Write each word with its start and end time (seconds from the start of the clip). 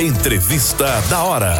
Entrevista 0.00 0.86
da 1.08 1.22
hora. 1.22 1.54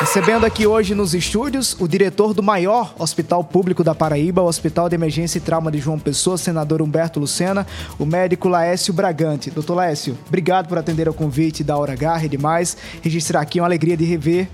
Recebendo 0.00 0.46
aqui 0.46 0.66
hoje 0.66 0.94
nos 0.94 1.12
estúdios 1.12 1.76
o 1.78 1.86
diretor 1.86 2.32
do 2.32 2.42
maior 2.42 2.94
hospital 2.98 3.44
público 3.44 3.84
da 3.84 3.94
Paraíba, 3.94 4.40
o 4.40 4.46
Hospital 4.46 4.88
de 4.88 4.94
Emergência 4.94 5.36
e 5.36 5.42
Trauma 5.42 5.70
de 5.70 5.78
João 5.78 5.98
Pessoa, 5.98 6.38
senador 6.38 6.80
Humberto 6.80 7.20
Lucena, 7.20 7.66
o 7.98 8.06
médico 8.06 8.48
Laécio 8.48 8.94
Bragante. 8.94 9.50
Doutor 9.50 9.74
Laécio, 9.74 10.16
obrigado 10.26 10.68
por 10.68 10.78
atender 10.78 11.06
ao 11.06 11.12
convite 11.12 11.62
da 11.62 11.76
Hora 11.76 11.92
H 11.92 12.24
e 12.24 12.28
demais. 12.30 12.78
Registrar 13.02 13.42
aqui 13.42 13.60
uma 13.60 13.66
alegria 13.66 13.96
de 13.96 14.06
rever 14.06 14.48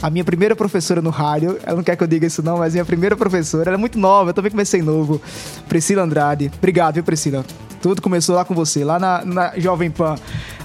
a 0.00 0.08
minha 0.08 0.24
primeira 0.24 0.54
professora 0.54 1.02
no 1.02 1.10
rádio. 1.10 1.58
Ela 1.64 1.76
não 1.76 1.82
quer 1.82 1.96
que 1.96 2.04
eu 2.04 2.08
diga 2.08 2.28
isso 2.28 2.44
não, 2.44 2.58
mas 2.58 2.74
minha 2.74 2.84
primeira 2.84 3.16
professora, 3.16 3.70
ela 3.70 3.76
é 3.76 3.80
muito 3.80 3.98
nova, 3.98 4.30
eu 4.30 4.34
também 4.34 4.52
comecei 4.52 4.82
novo. 4.82 5.20
Priscila 5.68 6.04
Andrade. 6.04 6.52
Obrigado, 6.58 6.94
viu, 6.94 7.02
Priscila? 7.02 7.44
Tudo 7.86 8.02
começou 8.02 8.34
lá 8.34 8.44
com 8.44 8.52
você, 8.52 8.82
lá 8.82 8.98
na, 8.98 9.24
na 9.24 9.52
Jovem 9.60 9.92
Pan. 9.92 10.16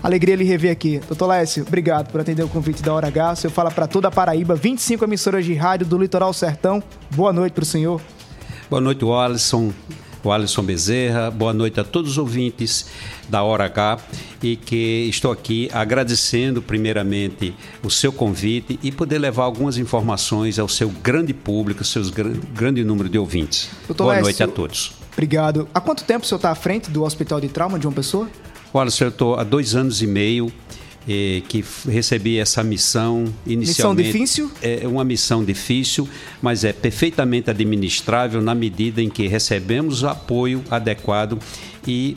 Alegria 0.01 0.35
lhe 0.35 0.43
rever 0.43 0.71
aqui. 0.71 0.99
Doutor 1.07 1.27
Lécio, 1.27 1.63
obrigado 1.67 2.11
por 2.11 2.19
atender 2.19 2.41
o 2.41 2.47
convite 2.47 2.81
da 2.81 2.91
Hora 2.91 3.09
H. 3.09 3.33
O 3.33 3.35
senhor 3.35 3.53
fala 3.53 3.69
para 3.69 3.85
toda 3.85 4.07
a 4.07 4.11
Paraíba, 4.11 4.55
25 4.55 5.05
emissoras 5.05 5.45
de 5.45 5.53
rádio 5.53 5.85
do 5.85 5.99
Litoral 5.99 6.33
Sertão. 6.33 6.81
Boa 7.11 7.31
noite 7.31 7.53
para 7.53 7.61
o 7.61 7.65
senhor. 7.65 8.01
Boa 8.71 8.81
noite, 8.81 9.05
Alisson. 9.05 9.71
O 10.23 10.31
Alisson 10.31 10.63
Bezerra, 10.63 11.29
boa 11.29 11.53
noite 11.53 11.79
a 11.79 11.83
todos 11.83 12.09
os 12.09 12.17
ouvintes 12.17 12.87
da 13.29 13.43
Hora 13.43 13.65
H 13.65 13.99
e 14.41 14.55
que 14.55 15.05
estou 15.07 15.31
aqui 15.31 15.69
agradecendo 15.71 16.59
primeiramente 16.59 17.53
o 17.83 17.91
seu 17.91 18.11
convite 18.11 18.79
e 18.81 18.91
poder 18.91 19.19
levar 19.19 19.43
algumas 19.43 19.77
informações 19.77 20.57
ao 20.57 20.67
seu 20.67 20.89
grande 20.89 21.35
público, 21.35 21.83
seu 21.83 22.01
grande 22.51 22.83
número 22.83 23.07
de 23.07 23.19
ouvintes. 23.19 23.69
Doutor 23.87 24.05
boa 24.05 24.13
Lécio, 24.15 24.23
noite 24.23 24.41
a 24.41 24.47
todos. 24.47 25.00
Obrigado. 25.13 25.67
Há 25.73 25.81
quanto 25.81 26.03
tempo 26.03 26.25
o 26.25 26.27
senhor 26.27 26.37
está 26.37 26.51
à 26.51 26.55
frente 26.55 26.89
do 26.89 27.03
Hospital 27.03 27.41
de 27.41 27.49
Trauma 27.49 27.77
de 27.77 27.87
uma 27.87 27.93
pessoa? 27.93 28.29
Olha, 28.73 28.89
senhor, 28.89 29.09
eu 29.09 29.11
estou 29.11 29.35
há 29.35 29.43
dois 29.43 29.75
anos 29.75 30.01
e 30.01 30.07
meio 30.07 30.51
eh, 31.07 31.41
que 31.47 31.63
recebi 31.87 32.37
essa 32.37 32.63
missão 32.63 33.25
inicialmente. 33.45 33.67
Missão 33.67 33.95
difícil? 33.95 34.51
É 34.61 34.87
uma 34.87 35.03
missão 35.03 35.43
difícil, 35.43 36.07
mas 36.41 36.63
é 36.63 36.71
perfeitamente 36.71 37.49
administrável 37.49 38.41
na 38.41 38.55
medida 38.55 39.01
em 39.01 39.09
que 39.09 39.27
recebemos 39.27 40.03
o 40.03 40.07
apoio 40.07 40.63
adequado 40.69 41.37
e 41.87 42.15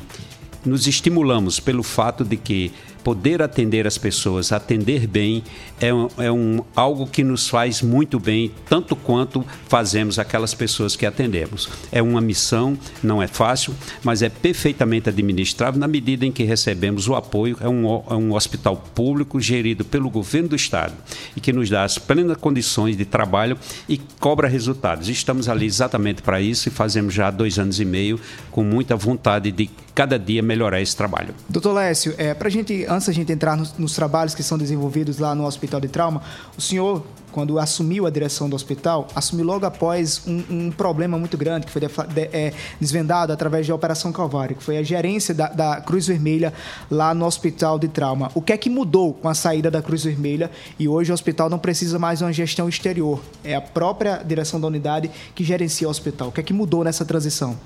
nos 0.65 0.87
estimulamos 0.87 1.59
pelo 1.59 1.83
fato 1.83 2.25
de 2.25 2.37
que 2.37 2.73
poder 3.05 3.43
atender 3.43 3.87
as 3.87 3.99
pessoas, 3.99 4.51
atender 4.51 5.07
bem, 5.07 5.45
é, 5.79 5.93
um, 5.93 6.09
é 6.17 6.33
um, 6.33 6.65
algo 6.75 7.07
que 7.07 7.23
nos 7.23 7.49
faz 7.49 7.83
muito 7.83 8.19
bem, 8.19 8.51
tanto 8.67 8.97
quanto 8.97 9.45
fazemos 9.69 10.19
aquelas 10.19 10.55
pessoas 10.55 10.97
que 10.97 11.05
atendemos. 11.05 11.69
É 11.93 12.01
uma 12.01 12.21
missão, 12.21 12.77
não 13.03 13.23
é 13.23 13.27
fácil, 13.27 13.75
mas 14.03 14.23
é 14.23 14.31
perfeitamente 14.31 15.11
administrável 15.11 15.79
na 15.79 15.87
medida 15.87 16.25
em 16.25 16.33
que 16.33 16.45
recebemos 16.45 17.07
o 17.07 17.15
apoio. 17.15 17.59
É 17.61 17.69
um, 17.69 17.85
é 18.09 18.15
um 18.15 18.33
hospital 18.35 18.77
público 18.95 19.39
gerido 19.39 19.85
pelo 19.85 20.09
governo 20.09 20.49
do 20.49 20.57
Estado 20.57 20.95
e 21.37 21.41
que 21.41 21.53
nos 21.53 21.69
dá 21.69 21.85
as 21.85 21.99
plenas 21.99 22.39
condições 22.39 22.97
de 22.97 23.05
trabalho 23.05 23.59
e 23.87 23.99
cobra 24.19 24.49
resultados. 24.49 25.11
Estamos 25.11 25.49
ali 25.49 25.67
exatamente 25.67 26.23
para 26.23 26.41
isso 26.41 26.69
e 26.69 26.73
fazemos 26.73 27.13
já 27.13 27.31
dois 27.31 27.59
anos 27.59 27.79
e 27.79 27.85
meio 27.85 28.19
com 28.51 28.65
muita 28.65 28.97
vontade 28.97 29.53
de 29.53 29.69
cada 29.95 30.19
dia 30.19 30.43
melhorar 30.43 30.81
esse 30.81 30.97
trabalho. 30.97 31.35
Doutor 31.49 31.73
Lécio, 31.73 32.15
é, 32.19 32.35
para 32.35 32.49
a 32.49 32.51
gente, 32.51 32.85
antes 32.89 33.07
da 33.07 33.13
gente 33.13 33.33
entrar 33.33 33.57
nos, 33.57 33.79
nos, 33.79 33.95
trabalhos 33.95 34.35
que 34.35 34.43
são 34.43 34.59
desenvolvidos 34.59 35.19
lá 35.19 35.35
no 35.35 35.47
Hospital 35.47 35.81
de 35.81 35.89
Trauma, 35.89 36.21
o 36.59 36.61
senhor, 36.61 37.05
quando 37.31 37.59
assumiu 37.59 38.07
a 38.07 38.11
direção 38.11 38.49
do 38.49 38.57
hospital, 38.57 39.07
assumiu 39.15 39.45
logo 39.45 39.65
após 39.65 40.23
um, 40.27 40.43
um 40.51 40.71
problema 40.71 41.17
muito 41.17 41.39
grande 41.39 41.67
que 41.67 41.73
foi 41.73 41.81
de, 41.81 41.89
de, 41.89 42.29
é, 42.33 42.53
desvendado 42.81 43.33
através 43.33 43.67
da 43.67 43.75
Operação 43.75 44.13
Calvário, 44.13 44.57
que 44.57 44.65
foi 44.65 44.79
a 44.79 44.83
gerência 44.83 45.33
da, 45.33 45.49
da, 45.49 45.81
Cruz 45.81 46.09
Vermelha 46.09 46.53
lá 46.91 47.15
no 47.15 47.25
Hospital 47.25 47.79
de 47.79 47.87
Trauma. 47.87 48.31
O 48.35 48.43
que 48.43 48.53
é 48.53 48.57
que 48.57 48.69
mudou 48.69 49.15
com 49.15 49.29
a 49.29 49.35
saída 49.35 49.71
da 49.71 49.81
Cruz 49.81 50.03
Vermelha 50.03 50.51
e 50.79 50.89
hoje 50.89 51.13
o 51.13 51.15
hospital 51.15 51.49
não 51.49 51.59
precisa 51.59 51.99
mais 51.99 52.19
de 52.19 52.25
uma 52.25 52.33
gestão 52.33 52.69
exterior? 52.69 53.21
É 53.45 53.55
a 53.55 53.61
própria 53.61 54.23
direção 54.25 54.61
da 54.61 54.67
unidade 54.67 55.11
que 55.35 55.45
gerencia 55.45 55.87
o 55.87 55.91
hospital. 55.91 56.29
O 56.29 56.33
que 56.33 56.41
é 56.41 56.43
que 56.43 56.53
mudou 56.53 56.83
nessa 56.83 57.05
transição? 57.05 57.57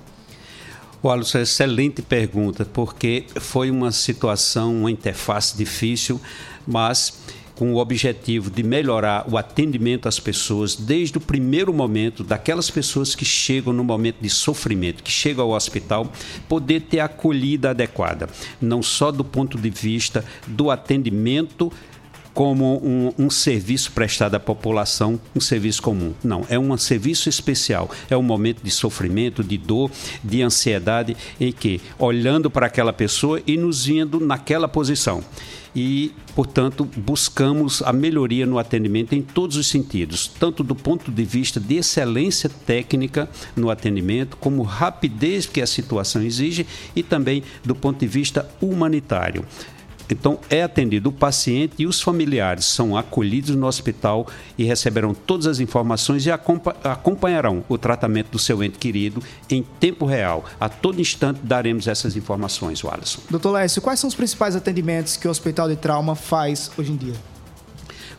Wallace, 1.03 1.38
excelente 1.38 2.03
pergunta, 2.03 2.64
porque 2.64 3.25
foi 3.36 3.70
uma 3.70 3.92
situação, 3.92 4.75
uma 4.75 4.91
interface 4.91 5.56
difícil, 5.56 6.20
mas 6.66 7.20
com 7.54 7.72
o 7.72 7.78
objetivo 7.78 8.50
de 8.50 8.62
melhorar 8.62 9.25
o 9.28 9.36
atendimento 9.36 10.09
às 10.09 10.20
pessoas 10.20 10.76
desde 10.76 11.19
o 11.19 11.20
primeiro 11.20 11.72
momento, 11.72 12.22
daquelas 12.22 12.70
pessoas 12.70 13.16
que 13.16 13.25
chegam 13.25 13.72
no 13.72 13.82
momento 13.82 14.16
de 14.20 14.31
sofrimento, 14.31 15.03
que 15.03 15.10
chegam 15.10 15.44
ao 15.44 15.50
hospital, 15.50 16.10
poder 16.48 16.82
ter 16.82 17.00
acolhida 17.00 17.70
adequada, 17.70 18.28
não 18.60 18.80
só 18.80 19.10
do 19.10 19.25
ponto 19.25 19.59
de 19.59 19.70
vista 19.70 20.25
do 20.47 20.70
atendimento 20.70 21.72
como 22.34 22.81
um, 22.84 23.12
um, 23.19 23.31
serviço 23.31 23.93
prestado 23.93 24.34
à 24.34 24.41
população, 24.41 25.21
um 25.34 25.41
serviço 25.41 25.83
comum. 25.83 26.15
Não, 26.22 26.44
é 26.49 26.59
um 26.59 26.77
serviço 26.77 27.28
especial. 27.28 27.91
É 28.09 28.16
um 28.16 28.22
momento 28.22 28.62
de 28.62 28.71
sofrimento, 28.71 29.43
de 29.43 29.59
dor, 29.59 29.91
de 30.22 30.43
ansiedade, 30.43 31.16
em 31.41 31.53
que, 31.53 31.81
olhando 31.99 32.50
para 32.50 32.66
aquela 32.66 32.93
pessoa 32.93 33.41
e 33.47 33.56
nos 33.56 33.84
vendo 33.87 34.21
naquela 34.21 34.69
posição. 34.69 35.22
E, 35.75 36.12
portanto, 36.34 36.89
buscamos 36.97 37.83
a 37.83 37.93
melhoria 37.93 38.47
no 38.47 38.59
atendimento 38.59 39.15
em 39.15 39.22
todos 39.22 39.56
os 39.56 39.66
sentidos, 39.66 40.27
tanto 40.27 40.65
do 40.65 40.75
ponto 40.75 41.10
de 41.10 41.25
vista 41.25 41.60
de 41.60 41.77
excelência 41.77 42.49
técnica 42.49 43.28
no 43.55 43.71
atendimento, 43.71 44.37
como 44.39 44.62
rapidez 44.62 45.47
que 45.47 45.60
a 45.60 45.66
situação 45.66 46.22
exige, 46.22 46.66
e 46.97 47.03
também 47.03 47.43
do 47.65 47.75
ponto 47.75 48.00
de 48.00 48.06
vista 48.06 48.49
humanitário. 48.60 49.45
Então, 50.10 50.38
é 50.48 50.62
atendido 50.62 51.10
o 51.10 51.12
paciente 51.12 51.74
e 51.78 51.86
os 51.86 52.00
familiares 52.00 52.64
são 52.64 52.96
acolhidos 52.96 53.54
no 53.54 53.66
hospital 53.66 54.26
e 54.56 54.64
receberão 54.64 55.14
todas 55.14 55.46
as 55.46 55.60
informações 55.60 56.26
e 56.26 56.30
acompanharão 56.30 57.64
o 57.69 57.76
tratamento 57.76 58.30
do 58.30 58.38
seu 58.38 58.62
ente 58.62 58.78
querido 58.78 59.22
em 59.50 59.62
tempo 59.62 60.06
real. 60.06 60.44
A 60.58 60.68
todo 60.68 61.00
instante 61.00 61.41
daremos 61.42 61.86
essas 61.86 62.16
informações, 62.16 62.82
Wallace. 62.82 63.18
Doutor 63.30 63.52
Lécio, 63.52 63.82
quais 63.82 64.00
são 64.00 64.08
os 64.08 64.14
principais 64.14 64.56
atendimentos 64.56 65.16
que 65.16 65.28
o 65.28 65.30
Hospital 65.30 65.68
de 65.68 65.76
Trauma 65.76 66.14
faz 66.14 66.70
hoje 66.76 66.92
em 66.92 66.97
dia? 66.97 67.14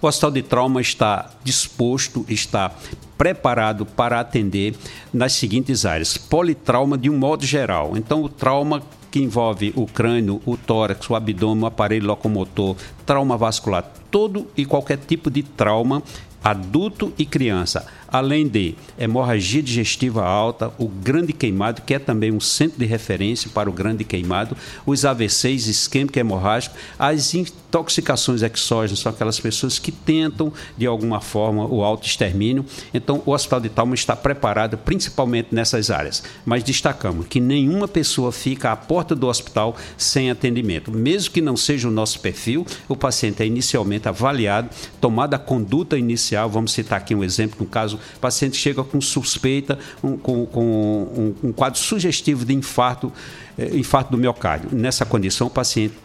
O 0.02 0.08
Hospital 0.08 0.32
de 0.32 0.42
Trauma 0.44 0.80
está 0.80 1.30
disposto, 1.44 2.26
está 2.30 2.72
preparado 3.18 3.86
para 3.86 4.22
atender 4.22 4.74
nas 5.12 5.34
seguintes 5.34 5.86
áreas: 5.86 6.18
politrauma 6.18 6.98
de 6.98 7.10
um 7.10 7.18
modo 7.18 7.46
geral. 7.46 7.98
Então, 7.98 8.24
o 8.24 8.30
trauma 8.30 8.82
que 9.12 9.20
envolve 9.20 9.74
o 9.76 9.86
crânio, 9.86 10.42
o 10.46 10.56
tórax, 10.56 11.10
o 11.10 11.16
abdômen, 11.16 11.64
o 11.64 11.68
aparelho 11.68 12.08
locomotor, 12.08 12.76
trauma 13.06 13.38
vascular, 13.38 13.84
todo 14.12 14.48
e 14.56 14.66
qualquer 14.66 14.98
tipo 14.98 15.30
de 15.30 15.44
trauma 15.44 16.04
adulto 16.44 17.14
e 17.18 17.26
criança, 17.26 17.86
além 18.12 18.48
de 18.48 18.76
hemorragia 18.98 19.62
digestiva 19.62 20.26
alta, 20.26 20.72
o 20.78 20.88
grande 20.88 21.34
queimado, 21.34 21.82
que 21.82 21.94
é 21.94 22.00
também 22.00 22.32
um 22.32 22.40
centro 22.40 22.80
de 22.80 22.86
referência 22.86 23.50
para 23.54 23.70
o 23.70 23.74
grande 23.74 24.04
queimado, 24.04 24.56
os 24.86 25.06
AVCs 25.06 25.68
isquêmico 25.68 26.18
hemorrágico, 26.18 26.76
as 26.98 27.34
intoxicações 27.34 28.42
exógenas, 28.42 29.00
são 29.00 29.12
aquelas 29.12 29.40
pessoas 29.40 29.78
que 29.78 29.92
tentam, 29.92 30.52
de 30.78 30.86
alguma 30.86 31.22
forma, 31.22 31.66
o 31.66 31.84
autoextermínio. 31.84 32.66
Então, 32.94 33.22
o 33.26 33.32
Hospital 33.32 33.60
de 33.62 33.70
Talma 33.70 33.94
está 33.94 34.16
preparado 34.16 34.78
principalmente 34.78 35.50
nessas 35.52 35.92
áreas. 35.92 36.24
Mas 36.46 36.64
destacamos 36.64 37.28
que 37.28 37.40
nenhuma 37.40 37.88
pessoa 37.88 38.32
fica 38.32 38.72
à 38.72 38.76
porta 38.76 39.16
do 39.16 39.28
hospital 39.28 39.76
sem 39.98 40.32
atendimento. 40.32 40.92
Mesmo 40.92 41.34
que 41.34 41.42
não 41.42 41.56
seja 41.56 41.88
o 41.88 41.92
nosso 41.92 42.20
perfil, 42.20 42.66
o 42.88 42.96
paciente 42.96 43.44
é 43.44 43.46
inicialmente 43.46 44.08
avaliado, 44.08 44.70
tomada 45.00 45.36
a 45.36 45.40
conduta 45.40 45.98
inicial, 45.98 46.50
vamos 46.50 46.72
citar 46.72 46.98
aqui 46.98 47.14
um 47.14 47.24
exemplo, 47.24 47.58
no 47.60 47.66
caso, 47.66 47.99
o 48.16 48.20
paciente 48.20 48.58
chega 48.58 48.84
com 48.84 49.00
suspeita, 49.00 49.78
um, 50.04 50.18
com, 50.18 50.46
com 50.46 50.64
um, 50.64 51.50
um, 51.50 51.52
quadro 51.52 51.80
sugestivo 51.80 52.46
de 52.46 52.54
infarto, 52.54 53.12
eh, 53.58 53.78
infarto 53.78 54.12
do 54.12 54.18
miocárdio. 54.18 54.70
Nessa 54.72 55.06
condição, 55.06 55.48
o 55.48 55.50
paciente 55.50 55.96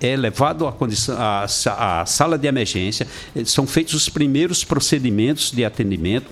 é 0.00 0.16
levado 0.16 0.66
à, 0.66 0.72
condição, 0.72 1.16
à, 1.18 1.44
à 1.44 2.06
sala 2.06 2.36
de 2.36 2.46
emergência, 2.46 3.06
são 3.44 3.66
feitos 3.66 3.94
os 3.94 4.08
primeiros 4.08 4.64
procedimentos 4.64 5.50
de 5.50 5.64
atendimento 5.64 6.26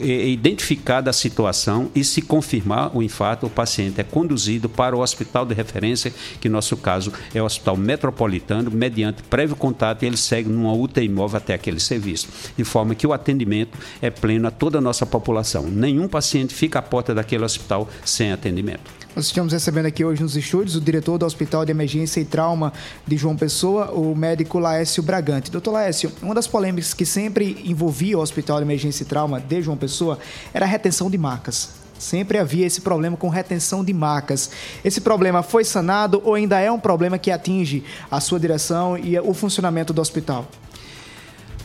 identificada 0.00 1.10
a 1.10 1.12
situação 1.12 1.90
e 1.94 2.02
se 2.04 2.22
confirmar 2.22 2.96
o 2.96 3.02
infarto, 3.02 3.46
o 3.46 3.50
paciente 3.50 4.00
é 4.00 4.04
conduzido 4.04 4.68
para 4.68 4.96
o 4.96 5.00
hospital 5.00 5.44
de 5.44 5.54
referência, 5.54 6.12
que 6.40 6.48
no 6.48 6.54
nosso 6.54 6.76
caso 6.76 7.12
é 7.34 7.42
o 7.42 7.44
Hospital 7.44 7.76
Metropolitano, 7.76 8.70
mediante 8.70 9.22
prévio 9.22 9.56
contato, 9.56 10.02
e 10.02 10.06
ele 10.06 10.16
segue 10.16 10.48
numa 10.48 10.72
UTI 10.72 11.08
móvel 11.08 11.38
até 11.38 11.54
aquele 11.54 11.80
serviço, 11.80 12.28
de 12.56 12.64
forma 12.64 12.94
que 12.94 13.06
o 13.06 13.12
atendimento 13.12 13.76
é 14.00 14.10
pleno 14.10 14.48
a 14.48 14.50
toda 14.50 14.78
a 14.78 14.80
nossa 14.80 15.04
população. 15.04 15.64
Nenhum 15.64 16.08
paciente 16.08 16.54
fica 16.54 16.78
à 16.78 16.82
porta 16.82 17.14
daquele 17.14 17.44
hospital 17.44 17.88
sem 18.04 18.32
atendimento. 18.32 19.03
Nós 19.14 19.26
estamos 19.26 19.52
recebendo 19.52 19.86
aqui 19.86 20.04
hoje 20.04 20.20
nos 20.20 20.34
estúdios 20.34 20.74
o 20.74 20.80
diretor 20.80 21.16
do 21.18 21.24
Hospital 21.24 21.64
de 21.64 21.70
Emergência 21.70 22.20
e 22.20 22.24
Trauma 22.24 22.72
de 23.06 23.16
João 23.16 23.36
Pessoa, 23.36 23.92
o 23.92 24.12
médico 24.12 24.58
Laécio 24.58 25.04
Bragante. 25.04 25.52
Doutor 25.52 25.70
Laécio, 25.70 26.10
uma 26.20 26.34
das 26.34 26.48
polêmicas 26.48 26.92
que 26.92 27.06
sempre 27.06 27.62
envolvia 27.64 28.18
o 28.18 28.20
Hospital 28.20 28.56
de 28.56 28.64
Emergência 28.64 29.04
e 29.04 29.06
Trauma 29.06 29.40
de 29.40 29.62
João 29.62 29.76
Pessoa 29.76 30.18
era 30.52 30.64
a 30.64 30.68
retenção 30.68 31.08
de 31.08 31.16
macas. 31.16 31.74
Sempre 31.96 32.38
havia 32.38 32.66
esse 32.66 32.80
problema 32.80 33.16
com 33.16 33.28
retenção 33.28 33.84
de 33.84 33.94
macas. 33.94 34.50
Esse 34.84 35.00
problema 35.00 35.44
foi 35.44 35.64
sanado 35.64 36.20
ou 36.24 36.34
ainda 36.34 36.58
é 36.58 36.72
um 36.72 36.80
problema 36.80 37.16
que 37.16 37.30
atinge 37.30 37.84
a 38.10 38.18
sua 38.18 38.40
direção 38.40 38.98
e 38.98 39.16
o 39.20 39.32
funcionamento 39.32 39.92
do 39.92 40.00
hospital? 40.00 40.44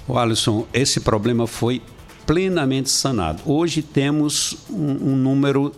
O 0.08 0.20
Alisson, 0.20 0.68
esse 0.72 1.00
problema 1.00 1.48
foi 1.48 1.82
plenamente 2.28 2.92
sanado. 2.92 3.42
Hoje 3.44 3.82
temos 3.82 4.56
um, 4.70 5.14
um 5.14 5.16
número 5.16 5.74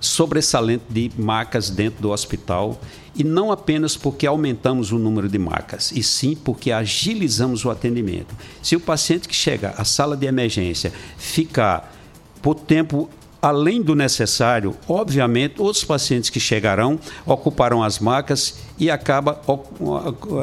sobressalente 0.00 0.84
de 0.88 1.10
macas 1.18 1.70
dentro 1.70 2.02
do 2.02 2.10
hospital 2.10 2.80
e 3.14 3.24
não 3.24 3.50
apenas 3.50 3.96
porque 3.96 4.26
aumentamos 4.26 4.92
o 4.92 4.98
número 4.98 5.28
de 5.28 5.38
macas, 5.38 5.90
e 5.92 6.02
sim 6.02 6.36
porque 6.36 6.70
agilizamos 6.70 7.64
o 7.64 7.70
atendimento. 7.70 8.34
Se 8.62 8.76
o 8.76 8.80
paciente 8.80 9.26
que 9.26 9.34
chega 9.34 9.70
à 9.76 9.84
sala 9.84 10.16
de 10.16 10.26
emergência 10.26 10.92
ficar 11.16 11.94
por 12.42 12.54
tempo 12.54 13.08
além 13.40 13.80
do 13.80 13.94
necessário, 13.94 14.76
obviamente, 14.88 15.60
outros 15.60 15.84
pacientes 15.84 16.30
que 16.30 16.40
chegarão 16.40 16.98
ocuparão 17.24 17.82
as 17.82 17.98
macas 17.98 18.58
e 18.78 18.90
acaba 18.90 19.40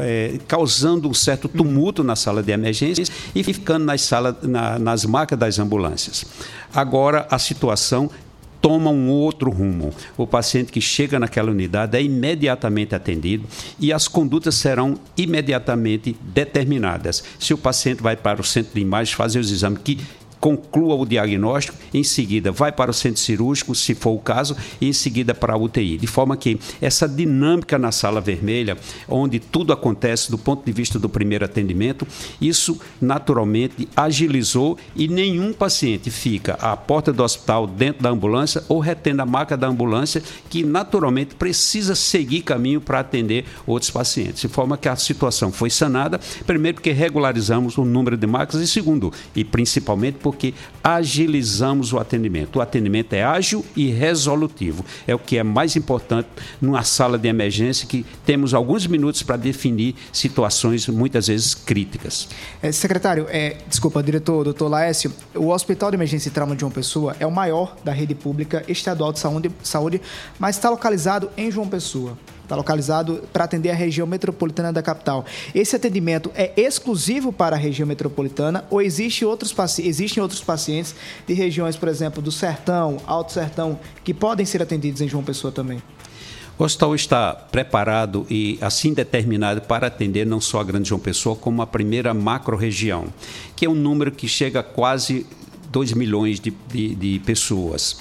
é, 0.01 0.39
causando 0.47 1.09
um 1.09 1.13
certo 1.13 1.47
tumulto 1.47 2.03
na 2.03 2.15
sala 2.15 2.41
de 2.41 2.51
emergência 2.51 3.05
e 3.35 3.43
ficando 3.43 3.85
nas, 3.85 4.01
sala, 4.01 4.37
na, 4.41 4.79
nas 4.79 5.05
macas 5.05 5.37
das 5.37 5.59
ambulâncias. 5.59 6.25
Agora 6.73 7.27
a 7.29 7.37
situação 7.37 8.09
toma 8.63 8.89
um 8.89 9.09
outro 9.09 9.51
rumo. 9.51 9.93
O 10.15 10.25
paciente 10.25 10.71
que 10.71 10.79
chega 10.79 11.19
naquela 11.19 11.51
unidade 11.51 11.97
é 11.97 12.01
imediatamente 12.01 12.95
atendido 12.95 13.45
e 13.77 13.91
as 13.91 14.07
condutas 14.07 14.55
serão 14.55 14.97
imediatamente 15.17 16.15
determinadas. 16.21 17.25
Se 17.37 17.53
o 17.53 17.57
paciente 17.57 18.01
vai 18.01 18.15
para 18.15 18.39
o 18.39 18.43
centro 18.43 18.73
de 18.73 18.79
imagens 18.79 19.13
fazer 19.13 19.39
os 19.39 19.51
exames 19.51 19.79
que 19.83 19.99
conclua 20.43 20.95
o 20.95 21.05
diagnóstico, 21.05 21.77
em 21.93 22.03
seguida 22.03 22.51
vai 22.51 22.69
para 22.69 22.91
o 22.91 22.93
centro 22.93 23.21
cirúrgico, 23.21 23.73
se 23.73 23.95
for 23.95 24.11
o 24.11 24.19
caso, 24.19 24.57
e 24.81 24.89
em 24.89 24.91
seguida 24.91 25.33
para 25.33 25.53
a 25.53 25.57
UTI. 25.57 25.97
De 25.97 26.05
forma 26.05 26.35
que 26.35 26.59
essa 26.81 27.07
dinâmica 27.07 27.79
na 27.79 27.93
sala 27.93 28.19
vermelha, 28.19 28.77
onde 29.07 29.39
tudo 29.39 29.71
acontece 29.71 30.29
do 30.29 30.37
ponto 30.37 30.65
de 30.65 30.73
vista 30.73 30.99
do 30.99 31.07
primeiro 31.07 31.45
atendimento, 31.45 32.05
isso 32.41 32.77
naturalmente 32.99 33.87
agilizou 33.95 34.77
e 34.97 35.07
nenhum 35.07 35.53
paciente 35.53 36.11
fica 36.11 36.55
à 36.55 36.75
porta 36.75 37.13
do 37.13 37.23
hospital 37.23 37.65
dentro 37.65 38.03
da 38.03 38.09
ambulância 38.09 38.65
ou 38.67 38.79
retendo 38.79 39.21
a 39.21 39.25
maca 39.25 39.55
da 39.55 39.67
ambulância, 39.67 40.21
que 40.49 40.61
naturalmente 40.61 41.35
precisa 41.35 41.95
seguir 41.95 42.41
caminho 42.41 42.81
para 42.81 42.99
atender 42.99 43.45
outros 43.65 43.89
pacientes. 43.89 44.41
De 44.41 44.49
forma 44.49 44.77
que 44.77 44.89
a 44.89 44.95
situação 44.97 45.53
foi 45.53 45.69
sanada, 45.69 46.19
primeiro 46.45 46.75
porque 46.75 46.91
regularizamos 46.91 47.77
o 47.77 47.85
número 47.85 48.17
de 48.17 48.27
macas 48.27 48.59
e 48.59 48.67
segundo, 48.67 49.09
e 49.33 49.45
principalmente 49.45 50.17
por 50.17 50.32
porque 50.33 50.53
agilizamos 50.83 51.93
o 51.93 51.99
atendimento. 51.99 52.57
O 52.57 52.61
atendimento 52.61 53.13
é 53.13 53.23
ágil 53.23 53.65
e 53.75 53.89
resolutivo. 53.89 54.83
É 55.07 55.15
o 55.15 55.19
que 55.19 55.37
é 55.37 55.43
mais 55.43 55.75
importante 55.75 56.27
numa 56.61 56.83
sala 56.83 57.17
de 57.17 57.27
emergência 57.27 57.87
que 57.87 58.05
temos 58.25 58.53
alguns 58.53 58.85
minutos 58.85 59.23
para 59.23 59.37
definir 59.37 59.95
situações 60.11 60.87
muitas 60.87 61.27
vezes 61.27 61.55
críticas. 61.55 62.27
É, 62.61 62.71
secretário, 62.71 63.27
é, 63.29 63.57
desculpa, 63.67 64.03
diretor, 64.03 64.43
doutor 64.43 64.67
Laércio, 64.67 65.13
o 65.35 65.49
Hospital 65.49 65.91
de 65.91 65.97
Emergência 65.97 66.29
e 66.29 66.31
Trauma 66.31 66.55
de 66.55 66.61
João 66.61 66.71
Pessoa 66.71 67.15
é 67.19 67.25
o 67.25 67.31
maior 67.31 67.77
da 67.83 67.93
rede 67.93 68.15
pública 68.15 68.63
estadual 68.67 69.13
de 69.13 69.19
saúde, 69.19 69.51
saúde 69.63 70.01
mas 70.39 70.55
está 70.57 70.69
localizado 70.69 71.29
em 71.37 71.51
João 71.51 71.67
Pessoa 71.67 72.17
está 72.53 72.55
localizado 72.55 73.23
para 73.33 73.43
atender 73.43 73.71
a 73.71 73.75
região 73.75 74.05
metropolitana 74.05 74.71
da 74.71 74.81
capital. 74.81 75.25
Esse 75.53 75.75
atendimento 75.75 76.31
é 76.35 76.53
exclusivo 76.55 77.33
para 77.33 77.55
a 77.55 77.59
região 77.59 77.87
metropolitana 77.87 78.65
ou 78.69 78.81
existe 78.81 79.25
outros, 79.25 79.53
existem 79.79 80.21
outros 80.21 80.41
pacientes 80.41 80.95
de 81.27 81.33
regiões, 81.33 81.75
por 81.75 81.89
exemplo, 81.89 82.21
do 82.21 82.31
Sertão, 82.31 82.97
Alto 83.05 83.33
Sertão, 83.33 83.79
que 84.03 84.13
podem 84.13 84.45
ser 84.45 84.61
atendidos 84.61 85.01
em 85.01 85.07
João 85.07 85.23
Pessoa 85.23 85.51
também? 85.51 85.81
O 86.57 86.63
hospital 86.63 86.93
está 86.93 87.33
preparado 87.33 88.27
e 88.29 88.59
assim 88.61 88.93
determinado 88.93 89.61
para 89.61 89.87
atender 89.87 90.25
não 90.25 90.39
só 90.39 90.59
a 90.61 90.63
Grande 90.63 90.89
João 90.89 91.01
Pessoa, 91.01 91.35
como 91.35 91.63
a 91.63 91.67
primeira 91.67 92.13
macro-região, 92.13 93.07
que 93.55 93.65
é 93.65 93.69
um 93.69 93.73
número 93.73 94.11
que 94.11 94.27
chega 94.27 94.59
a 94.59 94.63
quase 94.63 95.25
2 95.71 95.93
milhões 95.93 96.39
de, 96.39 96.53
de, 96.71 96.93
de 96.93 97.19
pessoas. 97.25 97.97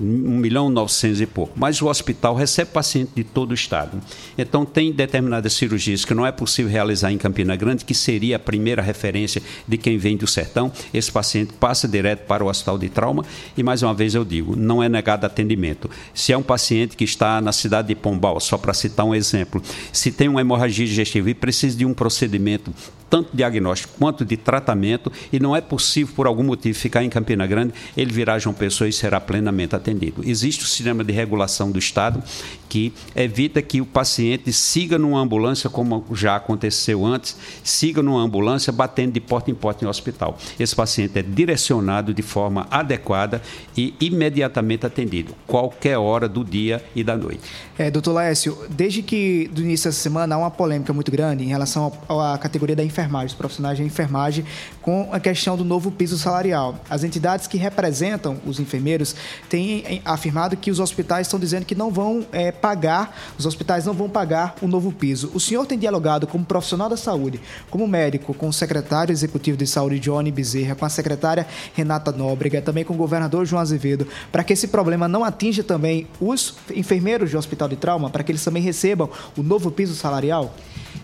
1 0.00 0.04
milhão 0.04 0.68
e 0.68 0.72
900 0.72 1.20
e 1.20 1.26
pouco. 1.26 1.52
Mas 1.56 1.80
o 1.80 1.86
hospital 1.86 2.34
recebe 2.34 2.70
paciente 2.70 3.10
de 3.14 3.24
todo 3.24 3.50
o 3.50 3.54
estado. 3.54 4.00
Então, 4.36 4.64
tem 4.64 4.92
determinadas 4.92 5.52
cirurgias 5.52 6.04
que 6.04 6.14
não 6.14 6.26
é 6.26 6.32
possível 6.32 6.70
realizar 6.70 7.12
em 7.12 7.18
Campina 7.18 7.56
Grande, 7.56 7.84
que 7.84 7.94
seria 7.94 8.36
a 8.36 8.38
primeira 8.38 8.82
referência 8.82 9.42
de 9.66 9.76
quem 9.76 9.98
vem 9.98 10.16
do 10.16 10.26
sertão. 10.26 10.70
Esse 10.92 11.10
paciente 11.10 11.52
passa 11.54 11.88
direto 11.88 12.26
para 12.26 12.44
o 12.44 12.48
hospital 12.48 12.78
de 12.78 12.88
trauma 12.88 13.24
e, 13.56 13.62
mais 13.62 13.82
uma 13.82 13.94
vez, 13.94 14.14
eu 14.14 14.24
digo, 14.24 14.56
não 14.56 14.82
é 14.82 14.88
negado 14.88 15.26
atendimento. 15.26 15.90
Se 16.14 16.32
é 16.32 16.36
um 16.36 16.42
paciente 16.42 16.96
que 16.96 17.04
está 17.04 17.40
na 17.40 17.52
cidade 17.52 17.88
de 17.88 17.94
Pombal, 17.94 18.40
só 18.40 18.58
para 18.58 18.74
citar 18.74 19.06
um 19.06 19.14
exemplo, 19.14 19.62
se 19.92 20.10
tem 20.10 20.28
uma 20.28 20.40
hemorragia 20.40 20.86
digestiva 20.86 21.30
e 21.30 21.34
precisa 21.34 21.76
de 21.76 21.84
um 21.84 21.94
procedimento 21.94 22.72
tanto 23.08 23.30
diagnóstico 23.34 23.94
quanto 23.98 24.24
de 24.24 24.36
tratamento 24.36 25.10
e 25.32 25.38
não 25.38 25.54
é 25.54 25.60
possível, 25.60 26.14
por 26.14 26.26
algum 26.26 26.42
motivo, 26.42 26.78
ficar 26.78 27.02
em 27.02 27.08
Campina 27.08 27.46
Grande, 27.46 27.72
ele 27.96 28.12
virá 28.12 28.38
João 28.38 28.54
Pessoa 28.54 28.88
e 28.88 28.92
será 28.92 29.20
plenamente 29.20 29.74
atendido. 29.74 30.22
Existe 30.24 30.64
o 30.64 30.66
sistema 30.66 31.04
de 31.04 31.12
regulação 31.12 31.70
do 31.70 31.78
Estado 31.78 32.22
que 32.68 32.92
evita 33.14 33.62
que 33.62 33.80
o 33.80 33.86
paciente 33.86 34.52
siga 34.52 34.98
numa 34.98 35.20
ambulância, 35.20 35.70
como 35.70 36.04
já 36.12 36.36
aconteceu 36.36 37.04
antes, 37.04 37.36
siga 37.62 38.02
numa 38.02 38.20
ambulância 38.20 38.72
batendo 38.72 39.12
de 39.12 39.20
porta 39.20 39.50
em 39.50 39.54
porta 39.54 39.84
em 39.84 39.88
hospital. 39.88 40.36
Esse 40.58 40.74
paciente 40.74 41.18
é 41.18 41.22
direcionado 41.22 42.12
de 42.12 42.22
forma 42.22 42.66
adequada 42.70 43.40
e 43.76 43.94
imediatamente 44.00 44.84
atendido, 44.84 45.34
qualquer 45.46 45.96
hora 45.98 46.28
do 46.28 46.44
dia 46.44 46.84
e 46.94 47.04
da 47.04 47.16
noite. 47.16 47.40
É, 47.78 47.90
doutor 47.90 48.12
Laércio, 48.12 48.58
desde 48.68 49.02
que 49.02 49.48
do 49.52 49.60
início 49.60 49.88
dessa 49.88 50.02
semana 50.02 50.34
há 50.34 50.38
uma 50.38 50.50
polêmica 50.50 50.92
muito 50.92 51.10
grande 51.10 51.44
em 51.44 51.48
relação 51.48 51.92
à 52.08 52.36
categoria 52.38 52.74
da 52.74 52.84
enfermagem, 52.84 52.95
os 53.26 53.34
profissionais 53.34 53.76
de 53.76 53.84
enfermagem, 53.84 54.44
com 54.80 55.08
a 55.12 55.20
questão 55.20 55.56
do 55.56 55.64
novo 55.64 55.90
piso 55.90 56.16
salarial. 56.16 56.78
As 56.88 57.04
entidades 57.04 57.46
que 57.46 57.58
representam 57.58 58.38
os 58.46 58.58
enfermeiros 58.58 59.14
têm 59.50 60.00
afirmado 60.04 60.56
que 60.56 60.70
os 60.70 60.80
hospitais 60.80 61.26
estão 61.26 61.38
dizendo 61.38 61.66
que 61.66 61.74
não 61.74 61.90
vão 61.90 62.26
é, 62.32 62.50
pagar, 62.50 63.14
os 63.38 63.44
hospitais 63.44 63.84
não 63.84 63.92
vão 63.92 64.08
pagar 64.08 64.54
o 64.62 64.66
novo 64.66 64.90
piso. 64.90 65.30
O 65.34 65.40
senhor 65.40 65.66
tem 65.66 65.78
dialogado 65.78 66.26
como 66.26 66.44
profissional 66.44 66.88
da 66.88 66.96
saúde, 66.96 67.40
como 67.70 67.86
médico, 67.86 68.32
com 68.32 68.48
o 68.48 68.52
secretário 68.52 69.12
executivo 69.12 69.58
de 69.58 69.66
saúde, 69.66 69.98
Johnny 69.98 70.30
Bezerra, 70.30 70.74
com 70.74 70.84
a 70.84 70.88
secretária 70.88 71.46
Renata 71.74 72.12
Nóbrega, 72.12 72.62
também 72.62 72.84
com 72.84 72.94
o 72.94 72.96
governador 72.96 73.44
João 73.44 73.60
Azevedo, 73.60 74.06
para 74.32 74.42
que 74.42 74.52
esse 74.52 74.68
problema 74.68 75.06
não 75.06 75.24
atinja 75.24 75.62
também 75.62 76.06
os 76.20 76.54
enfermeiros 76.74 77.28
de 77.30 77.36
hospital 77.36 77.68
de 77.68 77.76
trauma, 77.76 78.08
para 78.08 78.22
que 78.22 78.32
eles 78.32 78.44
também 78.44 78.62
recebam 78.62 79.10
o 79.36 79.42
novo 79.42 79.70
piso 79.70 79.94
salarial? 79.94 80.54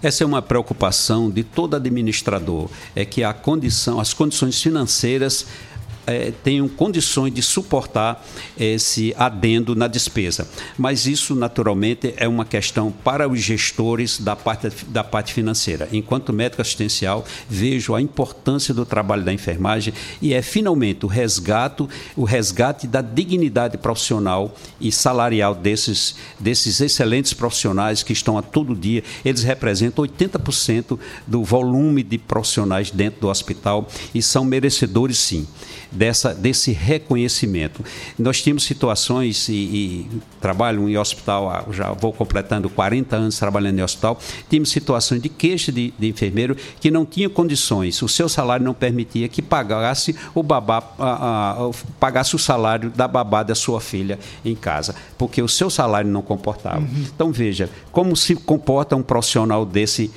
Essa 0.02 0.24
é 0.24 0.26
uma 0.26 0.42
preocupação 0.42 1.30
de 1.30 1.44
todo 1.44 1.76
administrador, 1.88 2.68
é 2.94 3.04
que 3.04 3.22
a 3.22 3.32
condição, 3.32 4.00
as 4.00 4.12
condições 4.14 4.60
financeiras 4.62 5.46
é, 6.06 6.32
tenham 6.42 6.68
condições 6.68 7.32
de 7.32 7.42
suportar 7.42 8.24
esse 8.58 9.14
adendo 9.16 9.74
na 9.74 9.86
despesa. 9.86 10.48
Mas 10.76 11.06
isso, 11.06 11.34
naturalmente, 11.34 12.14
é 12.16 12.26
uma 12.26 12.44
questão 12.44 12.90
para 12.90 13.28
os 13.28 13.40
gestores 13.40 14.18
da 14.18 14.34
parte, 14.34 14.68
da 14.88 15.04
parte 15.04 15.32
financeira. 15.32 15.88
Enquanto 15.92 16.32
médico 16.32 16.62
assistencial, 16.62 17.24
vejo 17.48 17.94
a 17.94 18.00
importância 18.00 18.74
do 18.74 18.84
trabalho 18.84 19.24
da 19.24 19.32
enfermagem 19.32 19.94
e 20.20 20.34
é 20.34 20.42
finalmente 20.42 21.04
o 21.04 21.08
resgate, 21.08 21.86
o 22.16 22.24
resgate 22.24 22.86
da 22.86 23.00
dignidade 23.00 23.78
profissional 23.78 24.54
e 24.80 24.90
salarial 24.90 25.54
desses, 25.54 26.16
desses 26.38 26.80
excelentes 26.80 27.32
profissionais 27.32 28.02
que 28.02 28.12
estão 28.12 28.36
a 28.36 28.42
todo 28.42 28.74
dia. 28.74 29.02
Eles 29.24 29.42
representam 29.42 30.04
80% 30.04 30.98
do 31.26 31.44
volume 31.44 32.02
de 32.02 32.18
profissionais 32.18 32.90
dentro 32.90 33.20
do 33.20 33.28
hospital 33.28 33.88
e 34.14 34.22
são 34.22 34.44
merecedores, 34.44 35.18
sim 35.18 35.46
dessa, 35.92 36.34
desse 36.34 36.72
reconhecimento. 36.72 37.84
Nós 38.18 38.42
tínhamos 38.42 38.64
situações, 38.64 39.48
e, 39.48 39.52
e 39.52 40.10
trabalho 40.40 40.88
em 40.88 40.96
hospital, 40.96 41.68
já 41.70 41.92
vou 41.92 42.12
completando 42.12 42.68
40 42.70 43.16
anos 43.16 43.38
trabalhando 43.38 43.78
em 43.78 43.82
hospital, 43.82 44.18
tínhamos 44.48 44.70
situações 44.70 45.20
de 45.20 45.28
queixa 45.28 45.70
de, 45.70 45.92
de 45.98 46.08
enfermeiro 46.08 46.56
que 46.80 46.90
não 46.90 47.04
tinha 47.04 47.28
condições, 47.28 48.00
o 48.02 48.08
seu 48.08 48.28
salário 48.28 48.64
não 48.64 48.74
permitia 48.74 49.28
que 49.28 49.42
pagasse 49.42 50.16
o 50.34 50.42
babá, 50.42 50.82
a, 50.98 51.50
a, 51.50 51.70
pagasse 52.00 52.34
o 52.34 52.38
salário 52.38 52.90
da 52.90 53.06
babá 53.06 53.42
da 53.42 53.54
sua 53.54 53.80
filha 53.80 54.18
em 54.44 54.54
casa, 54.54 54.94
porque 55.18 55.42
o 55.42 55.48
seu 55.48 55.68
salário 55.68 56.10
não 56.10 56.22
comportava. 56.22 56.80
Uhum. 56.80 57.04
Então 57.14 57.30
veja, 57.30 57.68
como 57.90 58.16
se 58.16 58.34
comporta 58.34 58.96
um 58.96 59.02
profissional 59.02 59.66
desse 59.66 60.10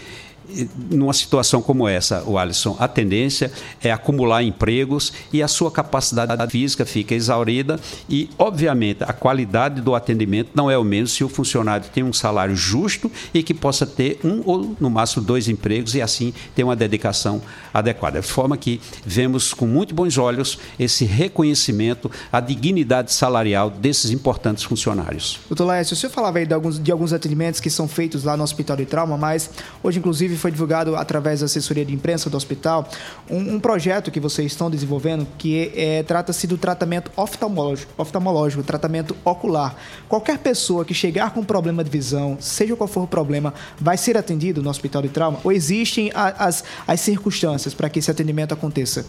numa 0.89 1.13
situação 1.13 1.61
como 1.61 1.87
essa, 1.87 2.23
o 2.25 2.37
Alisson, 2.37 2.75
a 2.79 2.87
tendência 2.87 3.51
é 3.81 3.91
acumular 3.91 4.43
empregos 4.43 5.13
e 5.31 5.41
a 5.41 5.47
sua 5.47 5.71
capacidade 5.71 6.51
física 6.51 6.85
fica 6.85 7.13
exaurida 7.13 7.79
e, 8.09 8.29
obviamente, 8.37 9.03
a 9.03 9.13
qualidade 9.13 9.81
do 9.81 9.95
atendimento 9.95 10.49
não 10.53 10.69
é 10.69 10.77
o 10.77 10.83
mesmo 10.83 11.07
se 11.07 11.23
o 11.23 11.29
funcionário 11.29 11.87
tem 11.93 12.03
um 12.03 12.13
salário 12.13 12.55
justo 12.55 13.11
e 13.33 13.43
que 13.43 13.53
possa 13.53 13.85
ter 13.85 14.19
um 14.23 14.41
ou, 14.45 14.75
no 14.79 14.89
máximo, 14.89 15.23
dois 15.23 15.47
empregos 15.47 15.95
e, 15.95 16.01
assim, 16.01 16.33
ter 16.55 16.63
uma 16.63 16.75
dedicação 16.75 17.41
adequada. 17.73 18.21
De 18.21 18.27
forma 18.27 18.57
que 18.57 18.79
vemos 19.05 19.53
com 19.53 19.65
muito 19.65 19.93
bons 19.93 20.17
olhos 20.17 20.57
esse 20.79 21.05
reconhecimento, 21.05 22.09
a 22.31 22.39
dignidade 22.39 23.11
salarial 23.11 23.69
desses 23.69 24.11
importantes 24.11 24.63
funcionários. 24.63 25.39
Doutor 25.49 25.65
Laércio, 25.65 25.93
o 25.93 25.97
senhor 25.97 26.11
falava 26.11 26.39
aí 26.39 26.45
de 26.45 26.53
alguns, 26.53 26.79
de 26.79 26.91
alguns 26.91 27.13
atendimentos 27.13 27.59
que 27.59 27.69
são 27.69 27.87
feitos 27.87 28.23
lá 28.23 28.37
no 28.37 28.43
Hospital 28.43 28.77
de 28.77 28.85
Trauma, 28.85 29.17
mas 29.17 29.49
hoje, 29.83 29.99
inclusive, 29.99 30.35
foi 30.45 30.51
divulgado 30.51 30.95
através 30.95 31.39
da 31.39 31.47
assessoria 31.47 31.83
de 31.83 31.91
imprensa 31.91 32.29
do 32.29 32.37
hospital 32.37 32.87
um, 33.27 33.55
um 33.55 33.59
projeto 33.59 34.11
que 34.11 34.19
vocês 34.19 34.51
estão 34.51 34.69
desenvolvendo 34.69 35.25
que 35.39 35.71
é, 35.75 36.03
trata-se 36.03 36.45
do 36.45 36.55
tratamento 36.55 37.09
oftalmológico, 37.17 37.91
oftalmológico, 37.97 38.61
tratamento 38.61 39.17
ocular. 39.25 39.75
Qualquer 40.07 40.37
pessoa 40.37 40.85
que 40.85 40.93
chegar 40.93 41.31
com 41.31 41.43
problema 41.43 41.83
de 41.83 41.89
visão, 41.89 42.37
seja 42.39 42.75
qual 42.75 42.87
for 42.87 43.01
o 43.01 43.07
problema, 43.07 43.55
vai 43.79 43.97
ser 43.97 44.19
atendido 44.19 44.61
no 44.61 44.69
Hospital 44.69 45.01
de 45.01 45.09
Trauma? 45.09 45.39
Ou 45.43 45.51
existem 45.51 46.11
as, 46.13 46.63
as 46.87 47.01
circunstâncias 47.01 47.73
para 47.73 47.89
que 47.89 47.97
esse 47.97 48.11
atendimento 48.11 48.53
aconteça? 48.53 49.03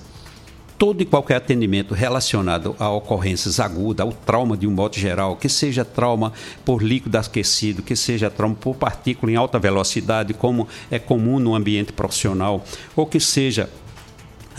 Todo 0.78 1.00
e 1.00 1.04
qualquer 1.04 1.36
atendimento 1.36 1.94
relacionado 1.94 2.76
a 2.78 2.90
ocorrências 2.90 3.58
agudas, 3.60 4.06
ao 4.06 4.12
trauma 4.12 4.56
de 4.56 4.66
um 4.66 4.70
modo 4.70 4.96
geral, 4.96 5.36
que 5.36 5.48
seja 5.48 5.84
trauma 5.84 6.32
por 6.64 6.82
líquido 6.82 7.16
aquecido, 7.16 7.82
que 7.82 7.96
seja 7.96 8.30
trauma 8.30 8.54
por 8.54 8.76
partícula 8.76 9.32
em 9.32 9.36
alta 9.36 9.58
velocidade, 9.58 10.34
como 10.34 10.68
é 10.90 10.98
comum 10.98 11.38
no 11.38 11.54
ambiente 11.54 11.92
profissional, 11.92 12.64
ou 12.94 13.06
que 13.06 13.20
seja 13.20 13.70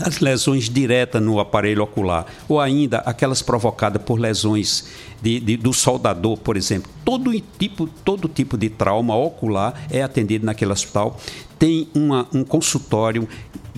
as 0.00 0.20
lesões 0.20 0.68
diretas 0.68 1.20
no 1.20 1.40
aparelho 1.40 1.82
ocular, 1.82 2.26
ou 2.48 2.60
ainda 2.60 2.98
aquelas 2.98 3.42
provocadas 3.42 4.00
por 4.02 4.18
lesões 4.18 4.86
de, 5.20 5.40
de, 5.40 5.56
do 5.56 5.72
soldador, 5.72 6.36
por 6.38 6.56
exemplo. 6.56 6.90
Todo 7.04 7.32
tipo, 7.58 7.88
todo 8.04 8.28
tipo 8.28 8.56
de 8.56 8.68
trauma 8.68 9.16
ocular 9.16 9.74
é 9.90 10.02
atendido 10.02 10.46
naquele 10.46 10.72
hospital. 10.72 11.18
Tem 11.58 11.88
uma, 11.92 12.28
um 12.32 12.44
consultório 12.44 13.28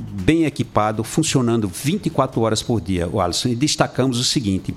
bem 0.00 0.44
equipado, 0.44 1.04
funcionando 1.04 1.68
24 1.68 2.40
horas 2.40 2.62
por 2.62 2.80
dia, 2.80 3.08
Alisson. 3.20 3.48
E 3.48 3.54
destacamos 3.54 4.18
o 4.18 4.24
seguinte: 4.24 4.74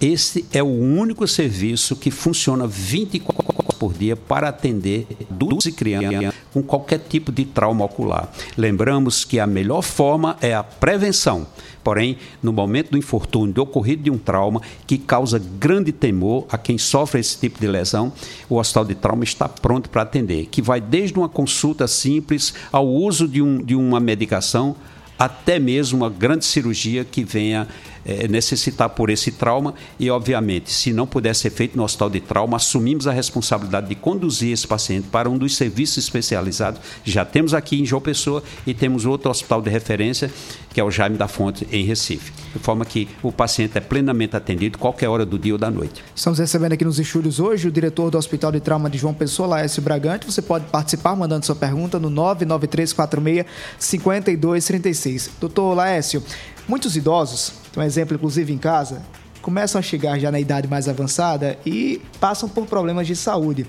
esse 0.00 0.44
é 0.52 0.62
o 0.62 0.66
único 0.66 1.26
serviço 1.26 1.96
que 1.96 2.10
funciona 2.10 2.66
24 2.66 3.44
horas 3.44 3.74
por 3.78 3.92
dia 3.92 4.16
para 4.16 4.48
atender 4.48 5.06
adultos 5.30 5.66
e 5.66 5.72
crianças 5.72 6.34
com 6.52 6.62
qualquer 6.62 6.98
tipo 7.00 7.30
de 7.32 7.44
trauma 7.44 7.84
ocular. 7.84 8.30
Lembramos 8.56 9.24
que 9.24 9.38
a 9.38 9.46
melhor 9.46 9.82
forma 9.82 10.36
é 10.40 10.54
a 10.54 10.62
prevenção. 10.62 11.46
Porém, 11.86 12.16
no 12.42 12.52
momento 12.52 12.90
do 12.90 12.98
infortúnio, 12.98 13.54
do 13.54 13.62
ocorrido 13.62 14.02
de 14.02 14.10
um 14.10 14.18
trauma 14.18 14.60
que 14.88 14.98
causa 14.98 15.38
grande 15.38 15.92
temor 15.92 16.44
a 16.50 16.58
quem 16.58 16.76
sofre 16.76 17.20
esse 17.20 17.38
tipo 17.38 17.60
de 17.60 17.68
lesão, 17.68 18.12
o 18.50 18.56
hospital 18.56 18.84
de 18.86 18.96
trauma 18.96 19.22
está 19.22 19.48
pronto 19.48 19.88
para 19.88 20.02
atender, 20.02 20.46
que 20.46 20.60
vai 20.60 20.80
desde 20.80 21.16
uma 21.16 21.28
consulta 21.28 21.86
simples 21.86 22.52
ao 22.72 22.88
uso 22.88 23.28
de, 23.28 23.40
um, 23.40 23.62
de 23.62 23.76
uma 23.76 24.00
medicação 24.00 24.74
até 25.16 25.60
mesmo 25.60 25.98
uma 25.98 26.10
grande 26.10 26.44
cirurgia 26.44 27.04
que 27.04 27.22
venha 27.22 27.68
é, 28.06 28.28
necessitar 28.28 28.88
por 28.90 29.10
esse 29.10 29.32
trauma 29.32 29.74
e, 29.98 30.08
obviamente, 30.08 30.70
se 30.70 30.92
não 30.92 31.06
puder 31.06 31.34
ser 31.34 31.50
feito 31.50 31.76
no 31.76 31.82
hospital 31.82 32.08
de 32.08 32.20
trauma, 32.20 32.56
assumimos 32.56 33.06
a 33.06 33.12
responsabilidade 33.12 33.88
de 33.88 33.96
conduzir 33.96 34.52
esse 34.52 34.66
paciente 34.66 35.08
para 35.08 35.28
um 35.28 35.36
dos 35.36 35.56
serviços 35.56 35.98
especializados. 35.98 36.80
Já 37.04 37.24
temos 37.24 37.52
aqui 37.52 37.80
em 37.80 37.84
João 37.84 38.00
Pessoa 38.00 38.42
e 38.66 38.72
temos 38.72 39.04
outro 39.04 39.30
hospital 39.30 39.60
de 39.60 39.68
referência, 39.68 40.30
que 40.72 40.80
é 40.80 40.84
o 40.84 40.90
Jaime 40.90 41.16
da 41.16 41.26
Fonte, 41.26 41.66
em 41.72 41.84
Recife. 41.84 42.32
De 42.52 42.58
forma 42.60 42.84
que 42.84 43.08
o 43.22 43.32
paciente 43.32 43.76
é 43.76 43.80
plenamente 43.80 44.36
atendido 44.36 44.78
qualquer 44.78 45.08
hora 45.08 45.26
do 45.26 45.38
dia 45.38 45.54
ou 45.54 45.58
da 45.58 45.70
noite. 45.70 46.04
Estamos 46.14 46.38
recebendo 46.38 46.72
aqui 46.72 46.84
nos 46.84 46.98
estúdios 46.98 47.40
hoje 47.40 47.66
o 47.66 47.72
diretor 47.72 48.10
do 48.10 48.18
Hospital 48.18 48.52
de 48.52 48.60
Trauma 48.60 48.88
de 48.88 48.98
João 48.98 49.14
Pessoa, 49.14 49.48
Laércio 49.48 49.82
Bragante. 49.82 50.26
Você 50.26 50.40
pode 50.40 50.66
participar 50.66 51.16
mandando 51.16 51.44
sua 51.44 51.56
pergunta 51.56 51.98
no 51.98 52.08
99346 52.10 53.46
5236. 53.78 55.30
Doutor 55.40 55.74
Laércio, 55.74 56.22
Muitos 56.68 56.96
idosos, 56.96 57.52
um 57.76 57.82
exemplo 57.82 58.16
inclusive 58.16 58.52
em 58.52 58.58
casa, 58.58 59.02
começam 59.42 59.78
a 59.78 59.82
chegar 59.82 60.18
já 60.18 60.30
na 60.32 60.40
idade 60.40 60.66
mais 60.66 60.88
avançada 60.88 61.58
e 61.64 62.00
passam 62.18 62.48
por 62.48 62.66
problemas 62.66 63.06
de 63.06 63.14
saúde. 63.14 63.66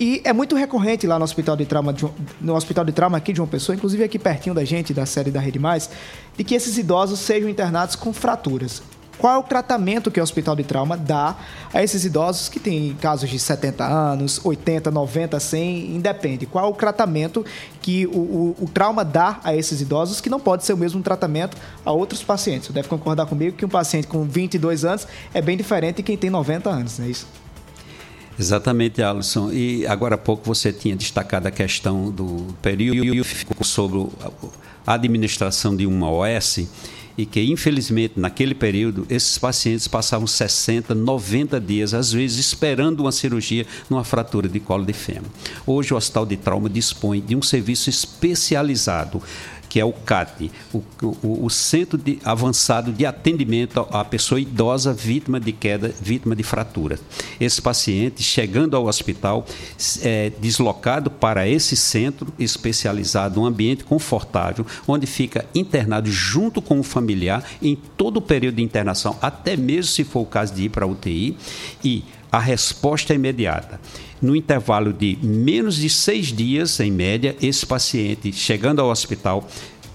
E 0.00 0.22
é 0.24 0.32
muito 0.32 0.54
recorrente 0.54 1.06
lá 1.06 1.18
no 1.18 1.24
Hospital 1.24 1.56
de 1.56 1.66
Trauma, 1.66 1.94
no 2.40 2.54
Hospital 2.54 2.84
de 2.84 2.92
Trauma 2.92 3.18
aqui 3.18 3.32
de 3.32 3.40
uma 3.40 3.48
pessoa, 3.48 3.74
inclusive 3.74 4.04
aqui 4.04 4.18
pertinho 4.18 4.54
da 4.54 4.64
gente, 4.64 4.94
da 4.94 5.04
série 5.04 5.30
da 5.30 5.40
Rede 5.40 5.58
Mais, 5.58 5.90
de 6.36 6.44
que 6.44 6.54
esses 6.54 6.78
idosos 6.78 7.18
sejam 7.18 7.48
internados 7.48 7.96
com 7.96 8.12
fraturas. 8.12 8.80
Qual 9.18 9.34
é 9.34 9.38
o 9.38 9.42
tratamento 9.42 10.10
que 10.10 10.20
o 10.20 10.22
Hospital 10.22 10.54
de 10.54 10.62
Trauma 10.62 10.96
dá 10.96 11.36
a 11.74 11.82
esses 11.82 12.04
idosos 12.04 12.48
que 12.48 12.60
têm 12.60 12.94
casos 12.94 13.28
de 13.28 13.38
70 13.38 13.84
anos, 13.84 14.40
80, 14.44 14.90
90, 14.90 15.40
100, 15.40 15.96
independe. 15.96 16.46
Qual 16.46 16.64
é 16.64 16.68
o 16.68 16.72
tratamento 16.72 17.44
que 17.82 18.06
o, 18.06 18.10
o, 18.10 18.56
o 18.60 18.68
trauma 18.68 19.04
dá 19.04 19.40
a 19.42 19.54
esses 19.54 19.80
idosos 19.80 20.20
que 20.20 20.30
não 20.30 20.38
pode 20.38 20.64
ser 20.64 20.72
o 20.72 20.76
mesmo 20.76 21.02
tratamento 21.02 21.56
a 21.84 21.90
outros 21.90 22.22
pacientes. 22.22 22.68
Você 22.68 22.72
deve 22.72 22.88
concordar 22.88 23.26
comigo 23.26 23.56
que 23.56 23.64
um 23.64 23.68
paciente 23.68 24.06
com 24.06 24.24
22 24.24 24.84
anos 24.84 25.06
é 25.34 25.42
bem 25.42 25.56
diferente 25.56 25.96
de 25.96 26.02
quem 26.02 26.16
tem 26.16 26.30
90 26.30 26.70
anos, 26.70 26.98
não 26.98 27.06
é 27.06 27.10
isso? 27.10 27.26
Exatamente, 28.38 29.02
Alisson. 29.02 29.50
E 29.50 29.84
agora 29.86 30.14
há 30.14 30.18
pouco 30.18 30.44
você 30.44 30.72
tinha 30.72 30.94
destacado 30.94 31.48
a 31.48 31.50
questão 31.50 32.10
do 32.10 32.54
período 32.62 33.24
sobre 33.64 34.06
a 34.86 34.94
administração 34.94 35.74
de 35.74 35.86
uma 35.86 36.08
OS 36.08 36.60
e 37.18 37.26
que, 37.26 37.42
infelizmente, 37.42 38.14
naquele 38.16 38.54
período, 38.54 39.04
esses 39.10 39.36
pacientes 39.36 39.88
passavam 39.88 40.24
60, 40.24 40.94
90 40.94 41.60
dias, 41.60 41.92
às 41.92 42.12
vezes, 42.12 42.38
esperando 42.38 43.00
uma 43.00 43.10
cirurgia 43.10 43.66
numa 43.90 44.04
fratura 44.04 44.48
de 44.48 44.60
colo 44.60 44.86
de 44.86 44.92
fêmur. 44.92 45.28
Hoje, 45.66 45.92
o 45.92 45.96
Hospital 45.96 46.24
de 46.24 46.36
Trauma 46.36 46.70
dispõe 46.70 47.20
de 47.20 47.34
um 47.34 47.42
serviço 47.42 47.90
especializado 47.90 49.20
que 49.68 49.80
é 49.80 49.84
o 49.84 49.92
CAT, 49.92 50.50
o, 50.72 50.82
o, 51.02 51.44
o, 51.44 51.50
Centro 51.50 51.98
de 51.98 52.18
Avançado 52.24 52.92
de 52.92 53.04
Atendimento 53.04 53.86
à 53.90 54.04
Pessoa 54.04 54.40
Idosa 54.40 54.92
Vítima 54.92 55.38
de 55.38 55.52
Queda, 55.52 55.94
vítima 56.00 56.34
de 56.34 56.42
fratura. 56.42 56.98
Esse 57.40 57.60
paciente, 57.60 58.22
chegando 58.22 58.76
ao 58.76 58.86
hospital, 58.86 59.44
é 60.02 60.30
deslocado 60.40 61.10
para 61.10 61.48
esse 61.48 61.76
centro 61.76 62.32
especializado, 62.38 63.40
um 63.40 63.46
ambiente 63.46 63.84
confortável, 63.84 64.66
onde 64.86 65.06
fica 65.06 65.44
internado 65.54 66.10
junto 66.10 66.62
com 66.62 66.80
o 66.80 66.82
familiar 66.82 67.44
em 67.62 67.76
todo 67.76 68.18
o 68.18 68.22
período 68.22 68.56
de 68.56 68.62
internação, 68.62 69.16
até 69.20 69.56
mesmo 69.56 69.90
se 69.90 70.04
for 70.04 70.20
o 70.20 70.26
caso 70.26 70.54
de 70.54 70.64
ir 70.64 70.68
para 70.68 70.84
a 70.84 70.88
UTI, 70.88 71.36
e 71.84 72.04
a 72.30 72.38
resposta 72.38 73.12
é 73.12 73.16
imediata. 73.16 73.80
No 74.20 74.34
intervalo 74.34 74.92
de 74.92 75.18
menos 75.22 75.76
de 75.76 75.88
seis 75.88 76.26
dias, 76.26 76.78
em 76.80 76.90
média, 76.90 77.36
esse 77.40 77.64
paciente, 77.64 78.32
chegando 78.32 78.80
ao 78.80 78.90
hospital, 78.90 79.46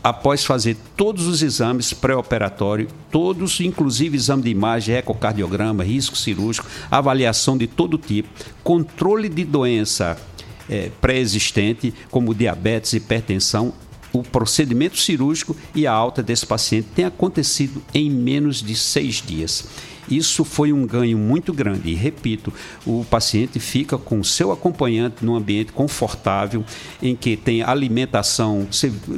após 0.03 0.43
fazer 0.43 0.75
todos 0.97 1.27
os 1.27 1.41
exames 1.41 1.93
pré-operatório, 1.93 2.89
todos, 3.09 3.59
inclusive 3.61 4.17
exame 4.17 4.43
de 4.43 4.49
imagem, 4.49 4.95
ecocardiograma, 4.95 5.83
risco 5.83 6.15
cirúrgico, 6.15 6.67
avaliação 6.91 7.57
de 7.57 7.67
todo 7.67 7.97
tipo, 7.97 8.29
controle 8.63 9.29
de 9.29 9.45
doença 9.45 10.17
é, 10.69 10.89
pré-existente, 10.99 11.93
como 12.11 12.33
diabetes, 12.33 12.93
hipertensão, 12.93 13.73
o 14.13 14.22
procedimento 14.24 14.98
cirúrgico 14.98 15.55
e 15.74 15.88
a 15.88 15.91
alta 15.91 16.22
desse 16.22 16.46
paciente 16.46 16.88
tem 16.96 17.03
acontecido 17.03 17.82
em 17.93 18.10
menos 18.10 18.62
de 18.62 18.75
seis 18.75 19.15
dias. 19.15 19.67
Isso 20.10 20.43
foi 20.43 20.74
um 20.74 20.86
ganho 20.86 21.17
muito 21.17 21.53
grande. 21.53 21.89
E 21.89 21.96
repito, 21.96 22.53
o 22.86 23.05
paciente 23.10 23.60
fica 23.60 23.98
com 23.98 24.20
o 24.20 24.24
seu 24.24 24.51
acompanhante 24.51 25.25
num 25.25 25.36
ambiente 25.36 25.72
confortável, 25.72 26.63
em 27.01 27.15
que 27.15 27.36
tem 27.36 27.63
alimentação 27.63 28.67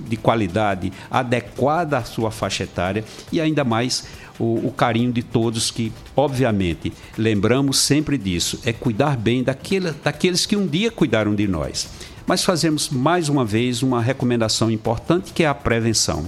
de 0.08 0.18
qualidade 0.18 0.92
adequada 1.10 1.98
à 1.98 2.04
sua 2.04 2.32
faixa 2.32 2.64
etária 2.64 3.04
e 3.32 3.42
ainda 3.42 3.64
mais 3.64 4.06
o, 4.40 4.68
o, 4.68 4.72
carinho 4.72 5.12
de 5.12 5.24
todos 5.24 5.72
que, 5.72 5.92
obviamente, 6.16 6.92
lembramos 7.18 7.80
sempre 7.80 8.18
disso, 8.18 8.60
é 8.66 8.74
cuidar 8.74 9.16
bem 9.16 9.44
daquele, 9.44 9.92
daqueles 9.92 10.46
que 10.46 10.56
um 10.56 10.68
dia 10.68 10.92
cuidaram 10.92 11.34
de 11.34 11.48
nós. 11.48 11.88
Mas 12.28 12.44
fazemos 12.44 12.90
mais 12.90 13.30
uma 13.30 13.46
vez 13.46 13.84
uma 13.84 14.02
recomendação 14.02 14.72
importante 14.72 15.32
que 15.32 15.44
é 15.44 15.48
a 15.48 15.54
prevenção. 15.54 16.26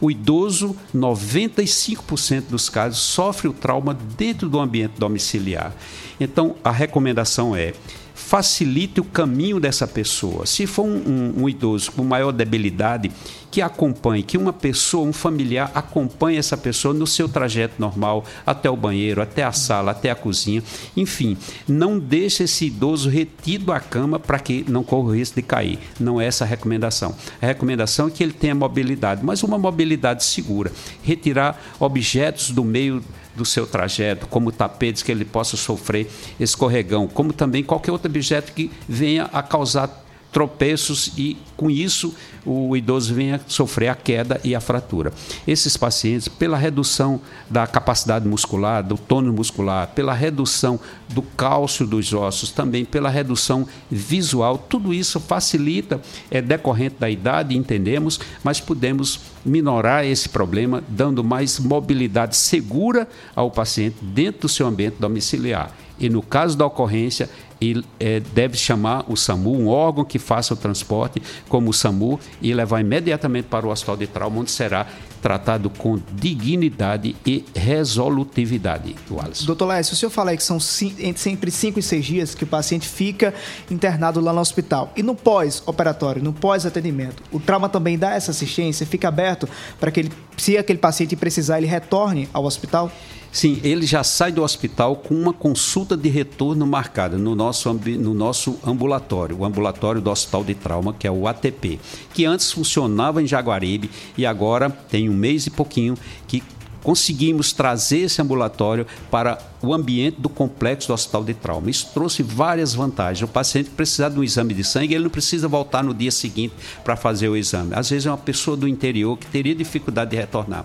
O 0.00 0.10
idoso, 0.10 0.76
95% 0.94 2.44
dos 2.50 2.68
casos, 2.68 3.00
sofre 3.00 3.48
o 3.48 3.52
trauma 3.52 3.96
dentro 4.16 4.48
do 4.48 4.60
ambiente 4.60 4.94
domiciliar. 4.98 5.74
Então, 6.20 6.54
a 6.62 6.70
recomendação 6.70 7.56
é 7.56 7.72
facilite 8.14 9.00
o 9.00 9.04
caminho 9.04 9.58
dessa 9.58 9.88
pessoa. 9.88 10.46
Se 10.46 10.66
for 10.66 10.84
um, 10.84 10.96
um, 10.96 11.42
um, 11.42 11.48
idoso 11.48 11.90
com 11.90 12.04
maior 12.04 12.30
debilidade, 12.30 13.10
que 13.50 13.60
acompanhe, 13.60 14.22
que 14.22 14.38
uma 14.38 14.52
pessoa, 14.52 15.06
um 15.06 15.12
familiar, 15.12 15.70
acompanhe 15.74 16.38
essa 16.38 16.56
pessoa 16.56 16.94
no 16.94 17.06
seu 17.06 17.28
trajeto 17.28 17.74
normal, 17.78 18.24
até 18.46 18.70
o 18.70 18.76
banheiro, 18.76 19.20
até 19.20 19.42
a 19.42 19.52
sala, 19.52 19.90
até 19.90 20.10
a 20.10 20.14
cozinha. 20.14 20.62
Enfim, 20.96 21.36
não 21.66 21.98
deixe 21.98 22.44
esse 22.44 22.66
idoso 22.66 23.10
retido 23.10 23.72
à 23.72 23.80
cama 23.80 24.18
para 24.18 24.38
que 24.38 24.64
não 24.68 24.84
corra 24.84 25.08
o 25.08 25.14
risco 25.14 25.36
de 25.36 25.42
cair. 25.42 25.78
Não 25.98 26.20
é 26.20 26.26
essa 26.26 26.44
a 26.44 26.46
recomendação. 26.46 27.14
A 27.42 27.46
recomendação 27.46 28.06
é 28.06 28.10
que 28.10 28.22
ele 28.22 28.32
tenha 28.32 28.54
mobilidade, 28.54 29.24
mas 29.24 29.42
uma 29.42 29.58
mobilidade 29.58 30.24
segura. 30.24 30.70
Retirar 31.02 31.60
objetos 31.80 32.50
do 32.50 32.64
meio 32.64 33.02
do 33.34 33.44
seu 33.44 33.66
trajeto, 33.66 34.26
como 34.26 34.52
tapetes 34.52 35.02
que 35.02 35.10
ele 35.10 35.24
possa 35.24 35.56
sofrer 35.56 36.10
escorregão, 36.38 37.06
como 37.06 37.32
também 37.32 37.62
qualquer 37.62 37.92
outro 37.92 38.08
objeto 38.08 38.52
que 38.52 38.70
venha 38.88 39.24
a 39.32 39.42
causar 39.42 40.04
tropeços 40.32 41.12
e, 41.16 41.36
com 41.56 41.70
isso, 41.70 42.14
o 42.44 42.76
idoso 42.76 43.12
venha 43.14 43.40
sofrer 43.46 43.88
a 43.88 43.94
queda 43.94 44.40
e 44.42 44.54
a 44.54 44.60
fratura. 44.60 45.12
Esses 45.46 45.76
pacientes, 45.76 46.28
pela 46.28 46.56
redução 46.56 47.20
da 47.48 47.66
capacidade 47.66 48.26
muscular, 48.26 48.82
do 48.82 48.96
tônus 48.96 49.34
muscular, 49.34 49.88
pela 49.88 50.14
redução 50.14 50.78
do 51.08 51.22
cálcio 51.22 51.86
dos 51.86 52.12
ossos, 52.12 52.50
também 52.50 52.84
pela 52.84 53.10
redução 53.10 53.66
visual, 53.90 54.56
tudo 54.56 54.94
isso 54.94 55.20
facilita, 55.20 56.00
é 56.30 56.40
decorrente 56.40 56.96
da 56.98 57.10
idade, 57.10 57.56
entendemos, 57.56 58.20
mas 58.42 58.60
podemos 58.60 59.20
minorar 59.44 60.04
esse 60.04 60.28
problema, 60.28 60.82
dando 60.88 61.24
mais 61.24 61.58
mobilidade 61.58 62.36
segura 62.36 63.08
ao 63.34 63.50
paciente 63.50 63.96
dentro 64.00 64.42
do 64.42 64.48
seu 64.48 64.66
ambiente 64.66 64.96
domiciliar. 64.98 65.74
E 65.98 66.08
no 66.08 66.22
caso 66.22 66.56
da 66.56 66.64
ocorrência, 66.64 67.28
ele 67.60 67.84
é, 67.98 68.20
deve 68.20 68.56
chamar 68.56 69.04
o 69.08 69.16
SAMU, 69.16 69.54
um 69.54 69.68
órgão 69.68 70.04
que 70.04 70.18
faça 70.18 70.54
o 70.54 70.56
transporte, 70.56 71.22
como 71.48 71.70
o 71.70 71.72
SAMU, 71.72 72.18
e 72.40 72.54
levar 72.54 72.80
imediatamente 72.80 73.46
para 73.46 73.66
o 73.66 73.70
hospital 73.70 73.96
de 73.96 74.06
trauma, 74.06 74.40
onde 74.40 74.50
será 74.50 74.86
tratado 75.20 75.68
com 75.68 76.00
dignidade 76.14 77.14
e 77.26 77.44
resolutividade. 77.54 78.96
Wallace. 79.10 79.44
Doutor 79.44 79.66
Lécio, 79.66 79.92
o 79.92 79.96
senhor 79.96 80.10
fala 80.10 80.30
aí 80.30 80.36
que 80.36 80.42
são 80.42 80.58
sempre 80.58 81.50
cinco 81.50 81.78
e 81.78 81.82
seis 81.82 82.04
dias 82.04 82.34
que 82.34 82.44
o 82.44 82.46
paciente 82.46 82.88
fica 82.88 83.34
internado 83.70 84.20
lá 84.20 84.32
no 84.32 84.40
hospital. 84.40 84.92
E 84.96 85.02
no 85.02 85.14
pós-operatório, 85.14 86.22
no 86.22 86.32
pós-atendimento, 86.32 87.22
o 87.30 87.38
trauma 87.38 87.68
também 87.68 87.98
dá 87.98 88.14
essa 88.14 88.30
assistência? 88.30 88.86
Fica 88.86 89.08
aberto 89.08 89.48
para 89.78 89.90
que 89.90 90.00
ele, 90.00 90.12
se 90.36 90.56
aquele 90.56 90.78
paciente 90.78 91.14
precisar, 91.14 91.58
ele 91.58 91.66
retorne 91.66 92.28
ao 92.32 92.44
hospital? 92.44 92.90
Sim, 93.32 93.60
ele 93.62 93.86
já 93.86 94.02
sai 94.02 94.32
do 94.32 94.42
hospital 94.42 94.96
com 94.96 95.14
uma 95.14 95.32
consulta 95.32 95.96
de 95.96 96.08
retorno 96.08 96.66
marcada 96.66 97.16
no 97.16 97.36
nosso, 97.36 97.72
no 97.72 98.12
nosso 98.12 98.58
ambulatório, 98.66 99.38
o 99.38 99.44
ambulatório 99.44 100.00
do 100.00 100.10
Hospital 100.10 100.42
de 100.42 100.54
Trauma, 100.54 100.92
que 100.92 101.06
é 101.06 101.10
o 101.10 101.28
ATP, 101.28 101.78
que 102.12 102.24
antes 102.24 102.50
funcionava 102.50 103.22
em 103.22 103.26
Jaguaribe 103.26 103.88
e 104.18 104.26
agora 104.26 104.68
tem 104.68 105.08
um 105.08 105.14
mês 105.14 105.46
e 105.46 105.50
pouquinho 105.50 105.94
que 106.26 106.42
conseguimos 106.82 107.52
trazer 107.52 108.00
esse 108.00 108.20
ambulatório 108.20 108.86
para 109.10 109.38
o 109.62 109.74
ambiente 109.74 110.20
do 110.20 110.28
complexo 110.28 110.88
do 110.88 110.94
hospital 110.94 111.24
de 111.24 111.34
trauma. 111.34 111.70
Isso 111.70 111.90
trouxe 111.92 112.22
várias 112.22 112.74
vantagens. 112.74 113.22
O 113.22 113.28
paciente 113.28 113.70
precisar 113.70 114.08
de 114.08 114.18
um 114.18 114.24
exame 114.24 114.54
de 114.54 114.64
sangue, 114.64 114.94
ele 114.94 115.04
não 115.04 115.10
precisa 115.10 115.46
voltar 115.48 115.84
no 115.84 115.92
dia 115.92 116.10
seguinte 116.10 116.54
para 116.82 116.96
fazer 116.96 117.28
o 117.28 117.36
exame. 117.36 117.74
Às 117.74 117.90
vezes 117.90 118.06
é 118.06 118.10
uma 118.10 118.18
pessoa 118.18 118.56
do 118.56 118.66
interior 118.66 119.16
que 119.18 119.26
teria 119.26 119.54
dificuldade 119.54 120.10
de 120.10 120.16
retornar. 120.16 120.64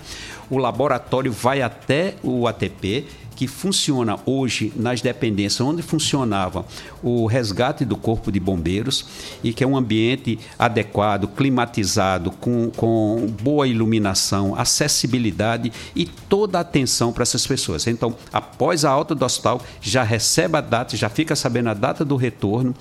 O 0.49 0.57
laboratório 0.57 1.31
vai 1.31 1.61
até 1.61 2.15
o 2.23 2.47
ATP 2.47 3.05
que 3.35 3.47
funciona 3.47 4.17
hoje 4.25 4.71
nas 4.75 5.01
dependências 5.01 5.61
onde 5.61 5.81
funcionava 5.81 6.65
o 7.03 7.25
resgate 7.25 7.83
do 7.83 7.95
corpo 7.95 8.31
de 8.31 8.39
bombeiros 8.39 9.05
e 9.43 9.53
que 9.53 9.63
é 9.63 9.67
um 9.67 9.75
ambiente 9.75 10.39
adequado, 10.57 11.27
climatizado, 11.27 12.31
com, 12.31 12.69
com 12.71 13.27
boa 13.41 13.67
iluminação, 13.67 14.55
acessibilidade 14.55 15.71
e 15.95 16.05
toda 16.05 16.57
a 16.57 16.61
atenção 16.61 17.11
para 17.11 17.23
essas 17.23 17.45
pessoas. 17.45 17.85
Então, 17.87 18.15
após 18.31 18.85
a 18.85 18.89
alta 18.89 19.13
do 19.13 19.25
hospital, 19.25 19.61
já 19.81 20.03
recebe 20.03 20.57
a 20.57 20.61
data, 20.61 20.95
já 20.95 21.09
fica 21.09 21.35
sabendo 21.35 21.69
a 21.69 21.73
data 21.73 22.05
do 22.05 22.15
retorno 22.15 22.73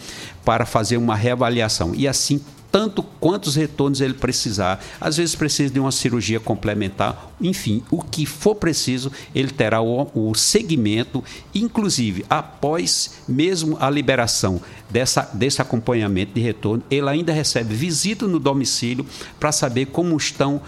para 0.44 0.64
fazer 0.64 0.96
uma 0.96 1.16
reavaliação. 1.16 1.94
E 1.94 2.06
assim 2.06 2.40
tanto 2.75 3.04
quantos 3.04 3.54
retornos 3.54 4.00
ele 4.00 4.14
precisar. 4.14 4.85
Às 5.00 5.16
vezes 5.16 5.37
precisa 5.37 5.73
de 5.73 5.78
uma 5.78 5.93
cirurgia 5.93 6.40
complementar, 6.40 7.31
enfim, 7.40 7.85
o 7.88 8.02
que 8.02 8.26
for 8.26 8.57
preciso, 8.57 9.12
ele 9.33 9.52
terá 9.52 9.81
o, 9.81 10.11
o 10.12 10.35
segmento, 10.35 11.23
inclusive 11.54 12.26
após 12.28 13.21
mesmo 13.28 13.76
a 13.78 13.88
liberação 13.88 14.61
dessa, 14.90 15.23
desse 15.33 15.62
acompanhamento 15.62 16.33
de 16.35 16.40
retorno, 16.40 16.83
ele 16.90 17.09
ainda 17.09 17.33
recebe 17.33 17.73
visita 17.76 18.26
no 18.26 18.40
domicílio 18.40 19.07
para 19.38 19.52
saber 19.52 19.87
como 19.87 20.16
estão 20.16 20.61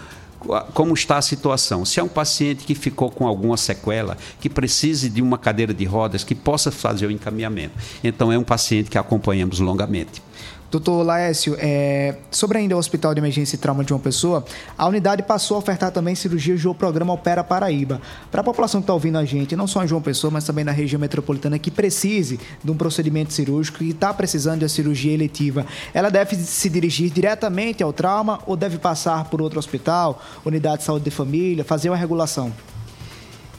como 0.73 0.93
está 0.93 1.17
a 1.17 1.21
situação. 1.21 1.83
Se 1.83 1.99
é 1.99 2.03
um 2.03 2.07
paciente 2.07 2.63
que 2.63 2.75
ficou 2.75 3.09
com 3.09 3.27
alguma 3.27 3.57
sequela, 3.57 4.15
que 4.39 4.47
precise 4.47 5.09
de 5.09 5.19
uma 5.19 5.37
cadeira 5.37 5.73
de 5.73 5.83
rodas, 5.83 6.23
que 6.23 6.35
possa 6.35 6.71
fazer 6.71 7.07
o 7.07 7.11
encaminhamento. 7.11 7.73
Então, 8.03 8.31
é 8.31 8.37
um 8.37 8.43
paciente 8.43 8.89
que 8.89 8.99
acompanhamos 8.99 9.59
longamente. 9.59 10.21
Doutor 10.69 11.01
Laércio, 11.01 11.55
é, 11.59 12.15
sobre 12.29 12.57
ainda 12.57 12.75
o 12.75 12.77
Hospital 12.77 13.13
de 13.13 13.21
Emergência 13.21 13.55
e 13.55 13.59
Trauma 13.59 13.85
de 13.85 13.93
uma 13.93 13.99
Pessoa, 13.99 14.43
a 14.77 14.85
unidade 14.85 15.23
passou 15.23 15.55
a 15.55 15.59
ofertar 15.59 15.91
também 15.91 16.13
cirurgias 16.13 16.61
do 16.61 16.75
programa 16.75 17.13
Opera 17.13 17.41
Paraíba. 17.41 18.01
Para 18.29 18.41
a 18.41 18.43
população 18.43 18.81
que 18.81 18.83
está 18.83 18.93
ouvindo 18.93 19.17
a 19.17 19.23
gente, 19.23 19.55
não 19.55 19.65
só 19.65 19.83
em 19.83 19.87
João 19.87 20.01
Pessoa, 20.01 20.29
mas 20.29 20.43
também 20.43 20.65
na 20.65 20.73
região 20.73 20.99
metropolitana, 20.99 21.57
que 21.57 21.71
precise 21.71 22.37
de 22.61 22.69
um 22.69 22.75
procedimento 22.75 23.31
cirúrgico 23.31 23.81
e 23.81 23.91
está 23.91 24.13
precisando 24.13 24.59
de 24.59 24.65
uma 24.65 24.69
cirurgia 24.69 25.13
eletiva, 25.13 25.65
ela 25.93 26.09
deve 26.09 26.35
se 26.35 26.69
dirigir 26.69 27.09
diretamente 27.11 27.81
ao 27.81 27.93
trauma 27.93 28.39
ou 28.45 28.57
deve 28.57 28.77
passar 28.77 29.25
por 29.29 29.41
outro 29.41 29.59
hospital, 29.59 30.21
unidade 30.45 30.79
de 30.79 30.83
saúde 30.83 31.05
de 31.05 31.11
família, 31.11 31.63
fazer 31.63 31.89
uma 31.89 31.97
regulação? 31.97 32.51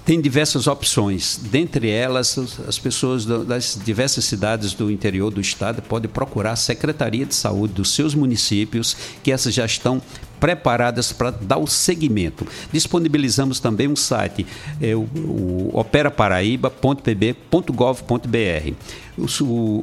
Tem 0.08 0.22
diversas 0.22 0.66
opções. 0.66 1.38
Dentre 1.50 1.90
elas, 1.90 2.38
as 2.66 2.78
pessoas 2.78 3.26
das 3.26 3.78
diversas 3.84 4.24
cidades 4.24 4.72
do 4.72 4.90
interior 4.90 5.30
do 5.30 5.38
estado 5.38 5.82
podem 5.82 6.10
procurar 6.10 6.52
a 6.52 6.56
Secretaria 6.56 7.26
de 7.26 7.34
Saúde 7.34 7.74
dos 7.74 7.94
seus 7.94 8.14
municípios, 8.14 8.96
que 9.22 9.30
essas 9.30 9.52
já 9.52 9.66
estão 9.66 10.00
preparadas 10.38 11.12
para 11.12 11.30
dar 11.30 11.58
o 11.58 11.66
segmento. 11.66 12.46
Disponibilizamos 12.72 13.60
também 13.60 13.88
um 13.88 13.96
site, 13.96 14.46
é 14.80 14.94
o, 14.94 15.00
o 15.00 15.70
operaparaíba.pb.gov.br. 15.74 18.72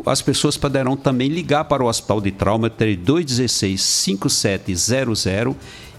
As 0.05 0.21
pessoas 0.21 0.55
poderão 0.55 0.95
também 0.95 1.27
ligar 1.27 1.65
para 1.65 1.83
o 1.83 1.87
Hospital 1.87 2.21
de 2.21 2.31
Trauma 2.31 2.69
3216 2.69 3.81
5700 3.81 5.25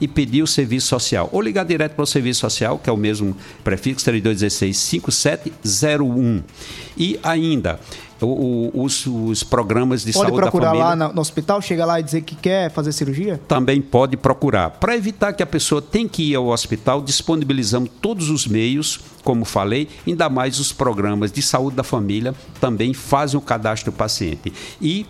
e 0.00 0.08
pedir 0.08 0.42
o 0.42 0.46
serviço 0.46 0.88
social. 0.88 1.28
Ou 1.32 1.40
ligar 1.40 1.64
direto 1.64 1.94
para 1.94 2.02
o 2.02 2.06
serviço 2.06 2.40
social, 2.40 2.78
que 2.78 2.88
é 2.88 2.92
o 2.92 2.96
mesmo 2.96 3.36
prefixo 3.62 4.04
3216 4.04 4.76
5701. 4.76 6.42
E 6.96 7.18
ainda, 7.22 7.78
o, 8.20 8.70
o, 8.74 8.84
os, 8.84 9.06
os, 9.06 9.42
programas 9.42 10.04
de 10.04 10.12
pode 10.12 10.26
saúde 10.26 10.44
da 10.44 10.50
família. 10.50 10.70
Pode 10.70 10.78
procurar 10.78 10.96
lá 10.96 11.12
no 11.12 11.20
hospital, 11.20 11.60
chega 11.60 11.84
lá 11.84 12.00
e 12.00 12.02
dizer 12.02 12.22
que 12.22 12.34
quer 12.34 12.70
fazer 12.70 12.92
cirurgia? 12.92 13.40
Também 13.46 13.80
pode 13.80 14.16
procurar. 14.16 14.70
Para 14.70 14.96
evitar 14.96 15.32
que 15.32 15.42
a 15.42 15.46
pessoa 15.46 15.82
tenha 15.82 16.08
que 16.08 16.30
ir 16.30 16.34
ao 16.34 16.46
hospital, 16.46 17.02
disponibilizamos 17.02 17.90
todos 18.00 18.30
os 18.30 18.46
meios, 18.46 19.00
como 19.22 19.44
falei, 19.44 19.88
ainda 20.06 20.28
mais 20.28 20.58
os 20.58 20.72
programas 20.72 21.30
de 21.32 21.42
saúde 21.42 21.76
da 21.76 21.82
família 21.82 22.34
também 22.60 22.94
fazem 22.94 23.38
o 23.38 23.42
cadastro 23.42 23.92
do 23.92 23.96
paciente. 23.96 24.52
E 24.80 25.06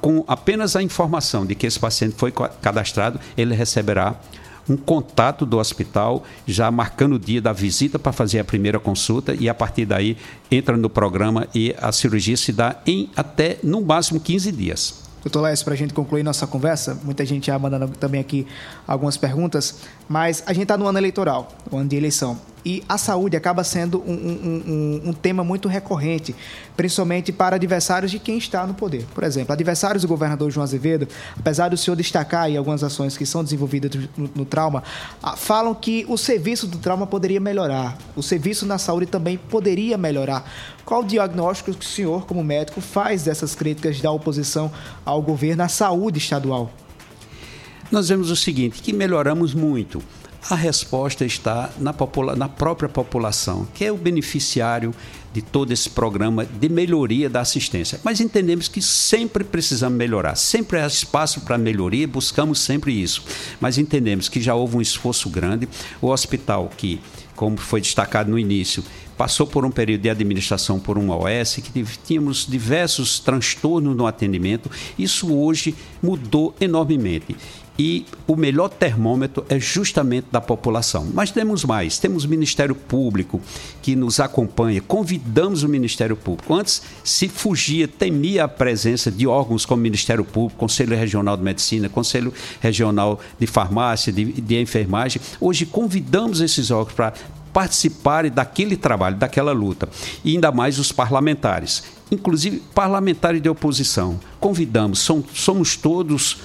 com 0.00 0.24
apenas 0.26 0.76
a 0.76 0.82
informação 0.82 1.44
de 1.44 1.54
que 1.54 1.66
esse 1.66 1.78
paciente 1.78 2.14
foi 2.16 2.32
cadastrado, 2.32 3.18
ele 3.36 3.54
receberá 3.54 4.16
um 4.72 4.76
contato 4.76 5.44
do 5.44 5.58
hospital, 5.58 6.24
já 6.46 6.70
marcando 6.70 7.14
o 7.14 7.18
dia 7.18 7.40
da 7.40 7.52
visita 7.52 7.98
para 7.98 8.12
fazer 8.12 8.38
a 8.38 8.44
primeira 8.44 8.80
consulta 8.80 9.34
e 9.38 9.48
a 9.48 9.54
partir 9.54 9.84
daí 9.84 10.16
entra 10.50 10.76
no 10.76 10.88
programa 10.88 11.46
e 11.54 11.74
a 11.80 11.92
cirurgia 11.92 12.36
se 12.36 12.52
dá 12.52 12.80
em 12.86 13.10
até 13.14 13.58
no 13.62 13.80
máximo 13.80 14.18
15 14.18 14.52
dias. 14.52 15.02
Doutor 15.22 15.42
Lécio, 15.42 15.64
para 15.64 15.74
a 15.74 15.76
gente 15.76 15.94
concluir 15.94 16.24
nossa 16.24 16.46
conversa, 16.46 16.98
muita 17.04 17.24
gente 17.24 17.46
já 17.46 17.56
mandando 17.56 17.88
também 17.96 18.20
aqui 18.20 18.44
algumas 18.86 19.16
perguntas, 19.16 19.76
mas 20.08 20.42
a 20.46 20.52
gente 20.52 20.64
está 20.64 20.76
no 20.76 20.86
ano 20.86 20.98
eleitoral, 20.98 21.52
no 21.70 21.78
ano 21.78 21.88
de 21.88 21.96
eleição. 21.96 22.36
E 22.64 22.82
a 22.88 22.96
saúde 22.96 23.36
acaba 23.36 23.64
sendo 23.64 24.00
um, 24.06 24.12
um, 24.12 24.62
um, 25.06 25.08
um, 25.10 25.12
tema 25.12 25.42
muito 25.42 25.68
recorrente, 25.68 26.34
principalmente 26.76 27.32
para 27.32 27.56
adversários 27.56 28.10
de 28.10 28.20
quem 28.20 28.38
está 28.38 28.64
no 28.66 28.74
poder. 28.74 29.04
Por 29.12 29.24
exemplo, 29.24 29.52
adversários 29.52 30.02
do 30.02 30.08
governador 30.08 30.50
João 30.50 30.62
Azevedo, 30.62 31.08
apesar 31.36 31.70
do 31.70 31.76
senhor 31.76 31.96
destacar 31.96 32.44
aí 32.44 32.56
algumas 32.56 32.84
ações 32.84 33.16
que 33.16 33.26
são 33.26 33.42
desenvolvidas 33.42 33.90
no, 34.16 34.30
no 34.34 34.44
trauma, 34.44 34.84
falam 35.36 35.74
que 35.74 36.06
o 36.08 36.16
serviço 36.16 36.68
do 36.68 36.78
trauma 36.78 37.06
poderia 37.06 37.40
melhorar, 37.40 37.98
o 38.14 38.22
serviço 38.22 38.64
na 38.64 38.78
saúde 38.78 39.06
também 39.06 39.36
poderia 39.36 39.98
melhorar. 39.98 40.48
Qual 40.84 41.02
o 41.02 41.06
diagnóstico 41.06 41.72
que 41.72 41.84
o 41.84 41.88
senhor, 41.88 42.26
como 42.26 42.44
médico, 42.44 42.80
faz 42.80 43.24
dessas 43.24 43.54
críticas 43.54 44.00
da 44.00 44.10
oposição 44.10 44.70
ao 45.04 45.20
governo 45.20 45.64
à 45.64 45.68
saúde 45.68 46.18
estadual? 46.18 46.70
Nós 47.90 48.08
vemos 48.08 48.30
o 48.30 48.36
seguinte, 48.36 48.80
que 48.80 48.92
melhoramos 48.92 49.52
muito 49.52 50.02
A 50.50 50.56
resposta 50.56 51.24
está 51.24 51.70
na, 51.78 51.94
na 52.36 52.48
própria 52.48 52.88
população, 52.88 53.66
que 53.72 53.84
é 53.84 53.92
o 53.92 53.96
beneficiário 53.96 54.92
de 55.32 55.40
todo 55.40 55.70
esse 55.72 55.88
programa 55.88 56.44
de 56.44 56.68
melhoria 56.68 57.30
da 57.30 57.40
assistência. 57.40 58.00
Mas 58.02 58.20
entendemos 58.20 58.66
que 58.66 58.82
sempre 58.82 59.44
precisamos 59.44 59.96
melhorar, 59.96 60.34
sempre 60.34 60.80
há 60.80 60.86
espaço 60.86 61.42
para 61.42 61.56
melhoria, 61.56 62.08
buscamos 62.08 62.58
sempre 62.58 62.92
isso. 62.92 63.24
Mas 63.60 63.78
entendemos 63.78 64.28
que 64.28 64.40
já 64.40 64.54
houve 64.54 64.76
um 64.76 64.80
esforço 64.80 65.30
grande. 65.30 65.68
O 66.00 66.08
hospital 66.08 66.68
que, 66.76 67.00
como 67.36 67.56
foi 67.56 67.80
destacado 67.80 68.28
no 68.28 68.38
início, 68.38 68.82
passou 69.16 69.46
por 69.46 69.64
um 69.64 69.70
período 69.70 70.02
de 70.02 70.10
administração 70.10 70.80
por 70.80 70.98
uma 70.98 71.16
OS, 71.16 71.60
que 71.72 71.84
tínhamos 72.04 72.46
diversos 72.46 73.20
transtornos 73.20 73.96
no 73.96 74.08
atendimento. 74.08 74.68
Isso 74.98 75.32
hoje 75.32 75.72
mudou 76.02 76.52
enormemente 76.60 77.36
e 77.78 78.04
o 78.26 78.36
melhor 78.36 78.68
termômetro 78.68 79.44
é 79.48 79.58
justamente 79.58 80.26
da 80.30 80.40
população. 80.40 81.08
Mas 81.12 81.30
temos 81.30 81.64
mais, 81.64 81.98
temos 81.98 82.24
o 82.24 82.28
Ministério 82.28 82.74
Público 82.74 83.40
que 83.80 83.96
nos 83.96 84.20
acompanha, 84.20 84.80
convidamos 84.80 85.62
o 85.62 85.68
Ministério 85.68 86.16
Público. 86.16 86.54
Antes 86.54 86.82
se 87.02 87.28
fugia, 87.28 87.88
temia 87.88 88.44
a 88.44 88.48
presença 88.48 89.10
de 89.10 89.26
órgãos 89.26 89.64
como 89.64 89.82
Ministério 89.82 90.24
Público, 90.24 90.58
Conselho 90.58 90.96
Regional 90.96 91.36
de 91.36 91.42
Medicina, 91.42 91.88
Conselho 91.88 92.32
Regional 92.60 93.20
de 93.38 93.46
Farmácia, 93.46 94.12
de, 94.12 94.24
de 94.24 94.60
Enfermagem. 94.60 95.20
Hoje 95.40 95.64
convidamos 95.64 96.40
esses 96.40 96.70
órgãos 96.70 96.94
para 96.94 97.14
participarem 97.52 98.30
daquele 98.30 98.76
trabalho, 98.76 99.16
daquela 99.16 99.52
luta. 99.52 99.88
E 100.24 100.34
ainda 100.34 100.50
mais 100.50 100.78
os 100.78 100.90
parlamentares, 100.90 101.84
inclusive 102.10 102.62
parlamentares 102.74 103.42
de 103.42 103.48
oposição. 103.48 104.18
Convidamos, 104.40 105.06
somos 105.34 105.76
todos 105.76 106.38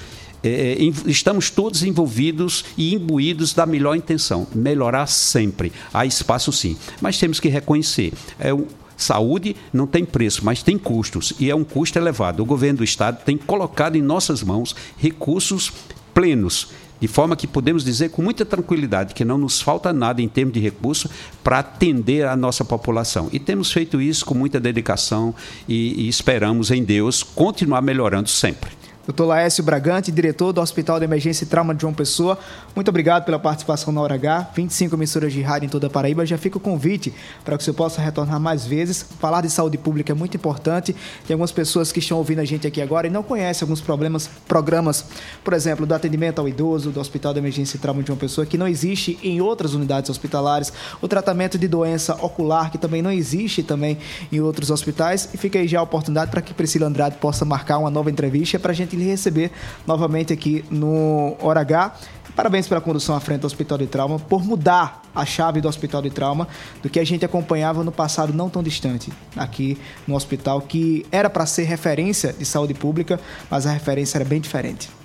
é, 0.48 0.74
é 0.74 0.92
estamos 1.06 1.50
todos 1.50 1.84
envolvidos 1.84 2.66
e 2.78 2.94
imbuídos 2.94 3.54
da 3.54 3.66
melhor 3.66 3.96
intenção, 3.96 4.48
melhorar 4.54 5.08
sempre. 5.08 5.72
Há 5.94 6.06
espaço 6.06 6.52
sim, 6.52 6.78
mas 7.02 7.18
temos 7.18 7.40
que 7.40 7.50
reconhecer. 7.50 8.14
É, 8.40 8.54
o, 8.54 8.68
Saúde 8.98 9.56
não 9.72 9.86
tem 9.86 10.04
preço, 10.04 10.44
mas 10.44 10.64
tem 10.64 10.76
custos 10.76 11.32
e 11.40 11.52
é 11.52 11.56
um 11.56 11.64
custo 11.64 12.00
elevado. 12.00 12.42
O 12.42 12.46
governo 12.46 12.80
do 12.80 12.84
estado 12.84 13.24
tem 13.24 13.38
colocado 13.38 13.96
em 13.96 14.02
nossas 14.02 14.42
mãos 14.42 14.76
recursos 14.98 15.72
plenos, 16.16 16.70
de 17.00 17.08
forma 17.08 17.36
que 17.36 17.46
podemos 17.46 17.84
dizer 17.86 18.10
com 18.10 18.24
muita 18.24 18.44
tranquilidade 18.44 19.14
que 19.14 19.24
não 19.24 19.38
nos 19.38 19.62
falta 19.62 19.94
nada 19.94 20.20
em 20.20 20.28
termos 20.28 20.56
de 20.56 20.60
recurso 20.60 21.08
para 21.44 21.60
atender 21.60 22.26
a 22.26 22.36
nossa 22.36 22.66
população. 22.66 23.30
E 23.32 23.40
temos 23.40 23.72
feito 23.72 24.02
isso 24.02 24.26
com 24.26 24.34
muita 24.34 24.60
dedicação 24.60 25.34
e, 25.68 26.06
e 26.06 26.08
esperamos 26.08 26.72
em 26.72 26.84
Deus 26.84 27.22
continuar 27.22 27.84
melhorando 27.84 28.30
sempre. 28.30 28.72
Doutor 29.08 29.26
Laércio 29.26 29.64
Bragante, 29.64 30.12
diretor 30.12 30.52
do 30.52 30.60
Hospital 30.60 31.00
de 31.00 31.06
Emergência 31.06 31.46
e 31.46 31.48
Trauma 31.48 31.74
de 31.74 31.80
João 31.80 31.94
Pessoa, 31.94 32.38
muito 32.76 32.90
obrigado 32.90 33.24
pela 33.24 33.40
participação 33.40 33.94
na 33.94 34.02
Hora 34.02 34.16
H. 34.16 34.50
25 34.54 34.96
emissoras 34.98 35.32
de 35.32 35.42
rádio 35.42 35.68
em 35.68 35.70
toda 35.70 35.88
a 35.88 35.90
Paraíba. 35.90 36.26
Já 36.26 36.38
fica 36.38 36.58
o 36.58 36.60
convite 36.60 37.14
para 37.46 37.58
que 37.58 37.64
você 37.64 37.72
possa 37.72 38.02
retornar 38.02 38.38
mais 38.38 38.66
vezes. 38.66 39.06
Falar 39.18 39.40
de 39.40 39.50
saúde 39.50 39.78
pública 39.78 40.12
é 40.12 40.14
muito 40.14 40.36
importante. 40.36 40.94
Tem 41.26 41.34
algumas 41.34 41.54
pessoas 41.54 41.90
que 41.90 42.00
estão 42.00 42.18
ouvindo 42.18 42.40
a 42.40 42.44
gente 42.44 42.68
aqui 42.68 42.82
agora 42.82 43.08
e 43.08 43.10
não 43.10 43.24
conhecem 43.24 43.64
alguns 43.64 43.80
problemas, 43.80 44.30
programas, 44.46 45.06
por 45.42 45.54
exemplo, 45.54 45.86
do 45.86 45.94
atendimento 45.94 46.40
ao 46.40 46.50
idoso, 46.50 46.92
do 46.92 47.00
Hospital 47.00 47.32
de 47.32 47.40
Emergência 47.40 47.78
e 47.78 47.80
Trauma 47.80 48.02
de 48.02 48.08
João 48.08 48.20
Pessoa, 48.20 48.46
que 48.46 48.58
não 48.58 48.68
existe 48.68 49.18
em 49.24 49.40
outras 49.40 49.74
unidades 49.74 50.10
hospitalares. 50.10 50.74
O 51.02 51.08
tratamento 51.08 51.58
de 51.58 51.70
doença 51.70 52.14
ocular, 52.16 52.70
que 52.72 52.78
também 52.78 53.02
não 53.02 53.12
existe 53.12 53.64
também 53.64 53.98
em 54.30 54.42
outros 54.42 54.70
hospitais. 54.70 55.30
E 55.34 55.38
fica 55.38 55.58
aí 55.58 55.68
já 55.68 55.80
a 55.80 55.84
oportunidade 55.84 56.30
para 56.30 56.42
que 56.42 56.54
Priscila 56.54 56.88
Andrade 56.88 57.16
possa 57.22 57.46
marcar 57.46 57.78
uma 57.78 57.90
nova 57.90 58.12
entrevista 58.12 58.60
para 58.60 58.74
a 58.74 58.76
gente 58.76 58.97
lhe 58.98 59.06
receber 59.06 59.52
novamente 59.86 60.34
aqui 60.34 60.66
no 60.70 61.38
Hora 61.42 61.62
H. 61.62 61.96
Parabéns 62.36 62.68
pela 62.68 62.80
condução 62.80 63.16
à 63.16 63.20
frente 63.20 63.42
do 63.42 63.48
Hospital 63.48 63.80
de 63.80 63.88
Trauma, 63.88 64.20
por 64.20 64.44
mudar 64.44 65.02
a 65.16 65.26
chave 65.26 65.60
do 65.60 65.68
Hospital 65.68 66.04
de 66.04 66.12
Trauma 66.12 66.48
do 66.84 66.90
que 66.90 67.00
a 67.00 67.04
gente 67.04 67.26
acompanhava 67.26 67.84
no 67.84 67.92
passado 67.92 68.32
não 68.32 68.48
tão 68.48 68.62
distante, 68.62 69.12
aqui 69.36 69.78
no 70.06 70.16
hospital, 70.16 70.62
que 70.62 71.04
era 71.12 71.32
para 71.32 71.48
ser 71.48 71.64
referência 71.64 72.32
de 72.32 72.46
saúde 72.46 72.76
pública, 72.76 73.20
mas 73.50 73.66
a 73.66 73.72
referência 73.72 74.20
era 74.20 74.26
bem 74.26 74.40
diferente. 74.40 74.97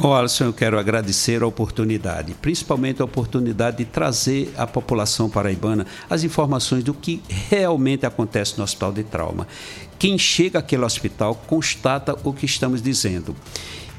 Oh, 0.00 0.12
Alisson, 0.12 0.44
eu 0.44 0.52
quero 0.52 0.78
agradecer 0.78 1.42
a 1.42 1.46
oportunidade, 1.48 2.32
principalmente 2.34 3.02
a 3.02 3.04
oportunidade 3.04 3.78
de 3.78 3.84
trazer 3.84 4.48
à 4.56 4.64
população 4.64 5.28
paraibana 5.28 5.84
as 6.08 6.22
informações 6.22 6.84
do 6.84 6.94
que 6.94 7.20
realmente 7.50 8.06
acontece 8.06 8.56
no 8.56 8.62
hospital 8.62 8.92
de 8.92 9.02
trauma. 9.02 9.48
Quem 9.98 10.16
chega 10.16 10.60
àquele 10.60 10.84
hospital 10.84 11.34
constata 11.34 12.16
o 12.22 12.32
que 12.32 12.46
estamos 12.46 12.80
dizendo. 12.80 13.34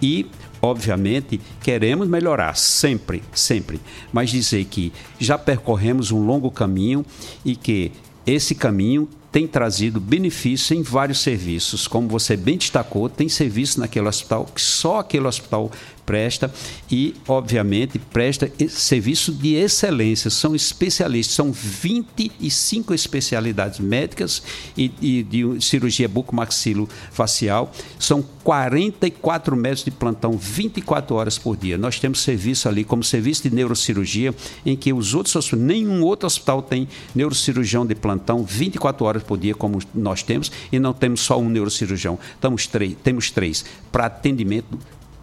E, 0.02 0.26
obviamente, 0.62 1.42
queremos 1.62 2.08
melhorar 2.08 2.56
sempre, 2.56 3.22
sempre, 3.34 3.82
mas 4.14 4.30
dizer 4.30 4.64
que 4.66 4.94
já 5.20 5.38
percorremos 5.38 6.12
um 6.12 6.26
longo 6.26 6.50
caminho 6.50 7.06
e 7.44 7.58
que 7.58 7.92
esse 8.26 8.56
caminho 8.56 9.10
tem 9.32 9.48
trazido 9.48 10.00
benefício 10.00 10.76
em 10.76 10.82
vários 10.82 11.20
serviços. 11.22 11.88
Como 11.88 12.08
você 12.08 12.36
bem 12.36 12.58
destacou, 12.58 13.10
tem 13.10 13.30
serviço 13.30 13.80
naquele 13.80 14.08
hospital 14.08 14.46
que 14.46 14.62
só 14.62 15.00
aquele 15.00 15.28
hospital 15.28 15.72
presta 16.10 16.52
e, 16.90 17.14
obviamente, 17.28 18.00
presta 18.00 18.52
serviço 18.68 19.32
de 19.32 19.54
excelência. 19.54 20.32
São 20.32 20.56
especialistas, 20.56 21.36
são 21.36 21.52
25 21.52 22.96
especialidades 22.96 23.80
médicas 23.80 24.42
e, 24.76 24.92
e 25.00 25.22
de 25.22 25.62
cirurgia 25.62 26.08
bucomaxilofacial. 26.08 27.72
São 28.00 28.26
44 28.44 29.56
médicos 29.56 29.86
de 29.86 29.92
plantão 29.92 30.32
24 30.36 31.16
horas 31.16 31.38
por 31.38 31.56
dia. 31.56 31.78
Nós 31.78 32.00
temos 32.00 32.22
serviço 32.22 32.68
ali 32.68 32.84
como 32.84 33.04
serviço 33.04 33.44
de 33.44 33.54
neurocirurgia, 33.54 34.34
em 34.66 34.76
que 34.76 34.92
os 34.92 35.14
outros 35.14 35.52
nenhum 35.52 36.04
outro 36.04 36.26
hospital 36.26 36.64
tem 36.64 36.88
neurocirurgião 37.14 37.86
de 37.86 37.94
plantão 37.94 38.44
24 38.44 39.06
horas 39.06 39.19
por 39.24 39.38
dia, 39.38 39.56
como 39.56 39.80
nós 39.94 40.24
temos, 40.24 40.52
e 40.72 40.80
não 40.80 40.94
temos 40.94 41.22
só 41.22 41.40
um 41.40 41.50
neurocirurgião. 41.50 42.18
Temos 42.40 42.68
três, 42.68 42.96
temos 43.04 43.32
três 43.32 43.66
para 43.92 44.06
atendimento 44.06 44.78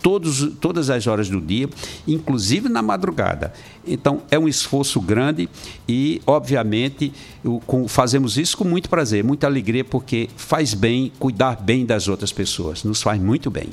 todos, 0.06 0.52
todas 0.60 0.88
as 0.88 1.08
horas 1.08 1.28
do 1.28 1.40
dia, 1.40 1.68
inclusive 2.06 2.68
na 2.68 2.80
madrugada. 2.80 3.52
Então, 3.84 4.22
é 4.30 4.38
um 4.38 4.46
esforço 4.46 5.00
grande 5.00 5.48
e, 5.88 6.22
obviamente, 6.24 7.12
fazemos 7.88 8.38
isso 8.38 8.56
com 8.56 8.62
muito 8.62 8.88
prazer, 8.88 9.24
muita 9.24 9.48
alegria, 9.48 9.84
porque 9.84 10.28
faz 10.36 10.74
bem 10.74 11.10
cuidar 11.18 11.60
bem 11.60 11.84
das 11.84 12.06
outras 12.06 12.32
pessoas, 12.32 12.84
nos 12.84 13.02
faz 13.02 13.20
muito 13.20 13.50
bem. 13.50 13.68